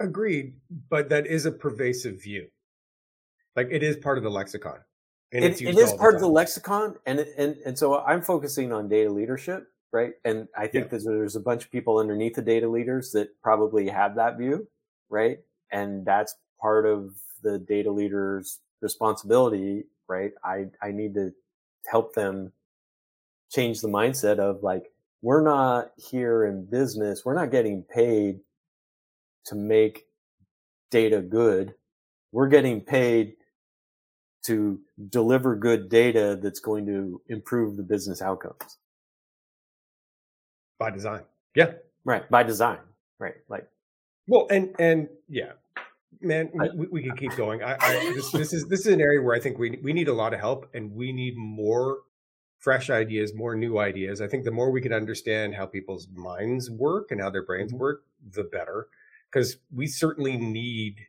[0.00, 0.54] agreed
[0.88, 2.46] but that is a pervasive view
[3.56, 4.78] like it is part of the lexicon
[5.32, 8.72] and It, it is part of the lexicon, and it- and and so I'm focusing
[8.72, 10.12] on data leadership, right?
[10.24, 10.98] And I think Yeah.
[10.98, 14.68] that there's a bunch of people underneath the data leaders that probably have that view,
[15.08, 15.38] right?
[15.72, 20.32] And that's part of the data leader's responsibility, right?
[20.44, 21.32] I, I need to
[21.86, 22.52] help them
[23.50, 24.90] change the mindset of like,
[25.22, 27.24] we're not here in business.
[27.24, 28.40] We're not getting paid
[29.46, 30.06] to make
[30.90, 31.74] data good.
[32.32, 33.36] We're getting paid
[34.44, 38.78] to deliver good data that's going to improve the business outcomes.
[40.78, 41.22] By design.
[41.54, 41.72] Yeah.
[42.04, 42.28] Right.
[42.28, 42.80] By design.
[43.18, 43.36] Right.
[43.48, 43.66] Like,
[44.28, 45.52] well, and, and yeah,
[46.20, 47.62] man, I, we, we can keep going.
[47.62, 50.08] I, I this, this is, this is an area where I think we, we need
[50.08, 51.98] a lot of help and we need more
[52.58, 54.20] fresh ideas, more new ideas.
[54.20, 57.72] I think the more we can understand how people's minds work and how their brains
[57.72, 57.80] mm-hmm.
[57.80, 58.88] work, the better.
[59.30, 61.06] Because we certainly need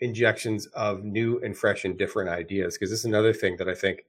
[0.00, 2.74] injections of new and fresh and different ideas.
[2.74, 4.04] Because this is another thing that I think,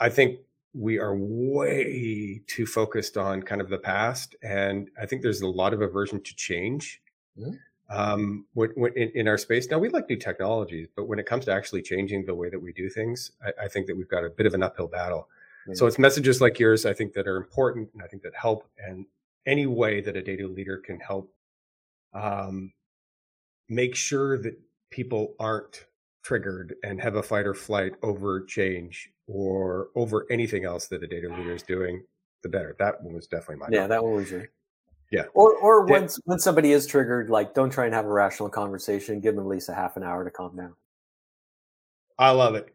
[0.00, 0.40] I think
[0.74, 5.48] we are way too focused on kind of the past, and I think there's a
[5.48, 7.00] lot of aversion to change.
[7.38, 7.52] Mm-hmm.
[7.90, 11.52] Um, in, in, our space now, we like new technologies, but when it comes to
[11.52, 14.28] actually changing the way that we do things, I, I think that we've got a
[14.28, 15.28] bit of an uphill battle.
[15.62, 15.74] Mm-hmm.
[15.74, 18.68] So it's messages like yours, I think, that are important, and I think that help.
[18.78, 19.06] And
[19.46, 21.32] any way that a data leader can help
[22.12, 22.72] um,
[23.68, 24.58] make sure that
[24.90, 25.86] people aren't
[26.22, 31.06] triggered and have a fight or flight over change or over anything else that a
[31.06, 32.02] data leader is doing,
[32.42, 32.76] the better.
[32.78, 33.68] That one was definitely my.
[33.70, 34.48] Yeah, that one was your.
[35.10, 35.24] Yeah.
[35.34, 36.08] Or or when yeah.
[36.24, 39.20] when somebody is triggered, like don't try and have a rational conversation.
[39.20, 40.74] Give them at least a half an hour to calm down.
[42.18, 42.74] I love it,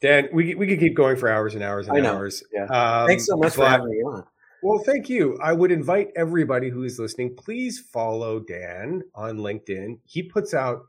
[0.00, 0.28] Dan.
[0.32, 2.42] We we could keep going for hours and hours and hours.
[2.52, 2.64] Yeah.
[2.64, 4.24] Um, Thanks so much but, for having me on.
[4.62, 5.38] Well, thank you.
[5.42, 9.98] I would invite everybody who is listening, please follow Dan on LinkedIn.
[10.06, 10.86] He puts out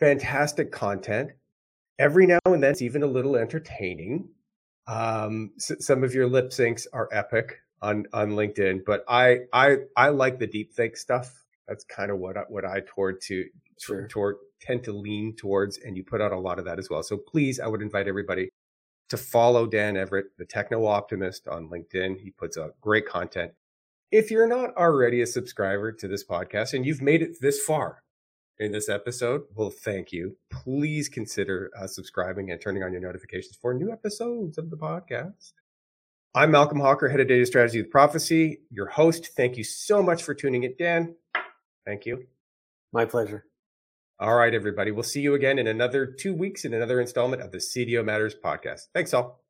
[0.00, 1.32] fantastic content.
[1.98, 4.30] Every now and then, it's even a little entertaining.
[4.86, 10.08] Um, some of your lip syncs are epic on on LinkedIn, but I I I
[10.10, 11.44] like the deep fake stuff.
[11.68, 13.44] That's kind of what I, what I toward to
[13.78, 14.08] sure.
[14.08, 17.02] toward tend to lean towards, and you put out a lot of that as well.
[17.02, 18.50] So please, I would invite everybody
[19.08, 22.20] to follow Dan Everett, the techno optimist, on LinkedIn.
[22.20, 23.52] He puts out great content.
[24.10, 28.02] If you're not already a subscriber to this podcast and you've made it this far,
[28.58, 30.36] in this episode, well, thank you.
[30.50, 35.52] Please consider uh, subscribing and turning on your notifications for new episodes of the podcast.
[36.36, 39.30] I'm Malcolm Hawker, head of data strategy with Profisee, your host.
[39.34, 41.14] Thank you so much for tuning in, Dan.
[41.86, 42.26] Thank you.
[42.92, 43.46] My pleasure.
[44.20, 44.90] All right, everybody.
[44.90, 48.34] We'll see you again in another two weeks in another installment of the CDO Matters
[48.34, 48.82] podcast.
[48.92, 49.45] Thanks all.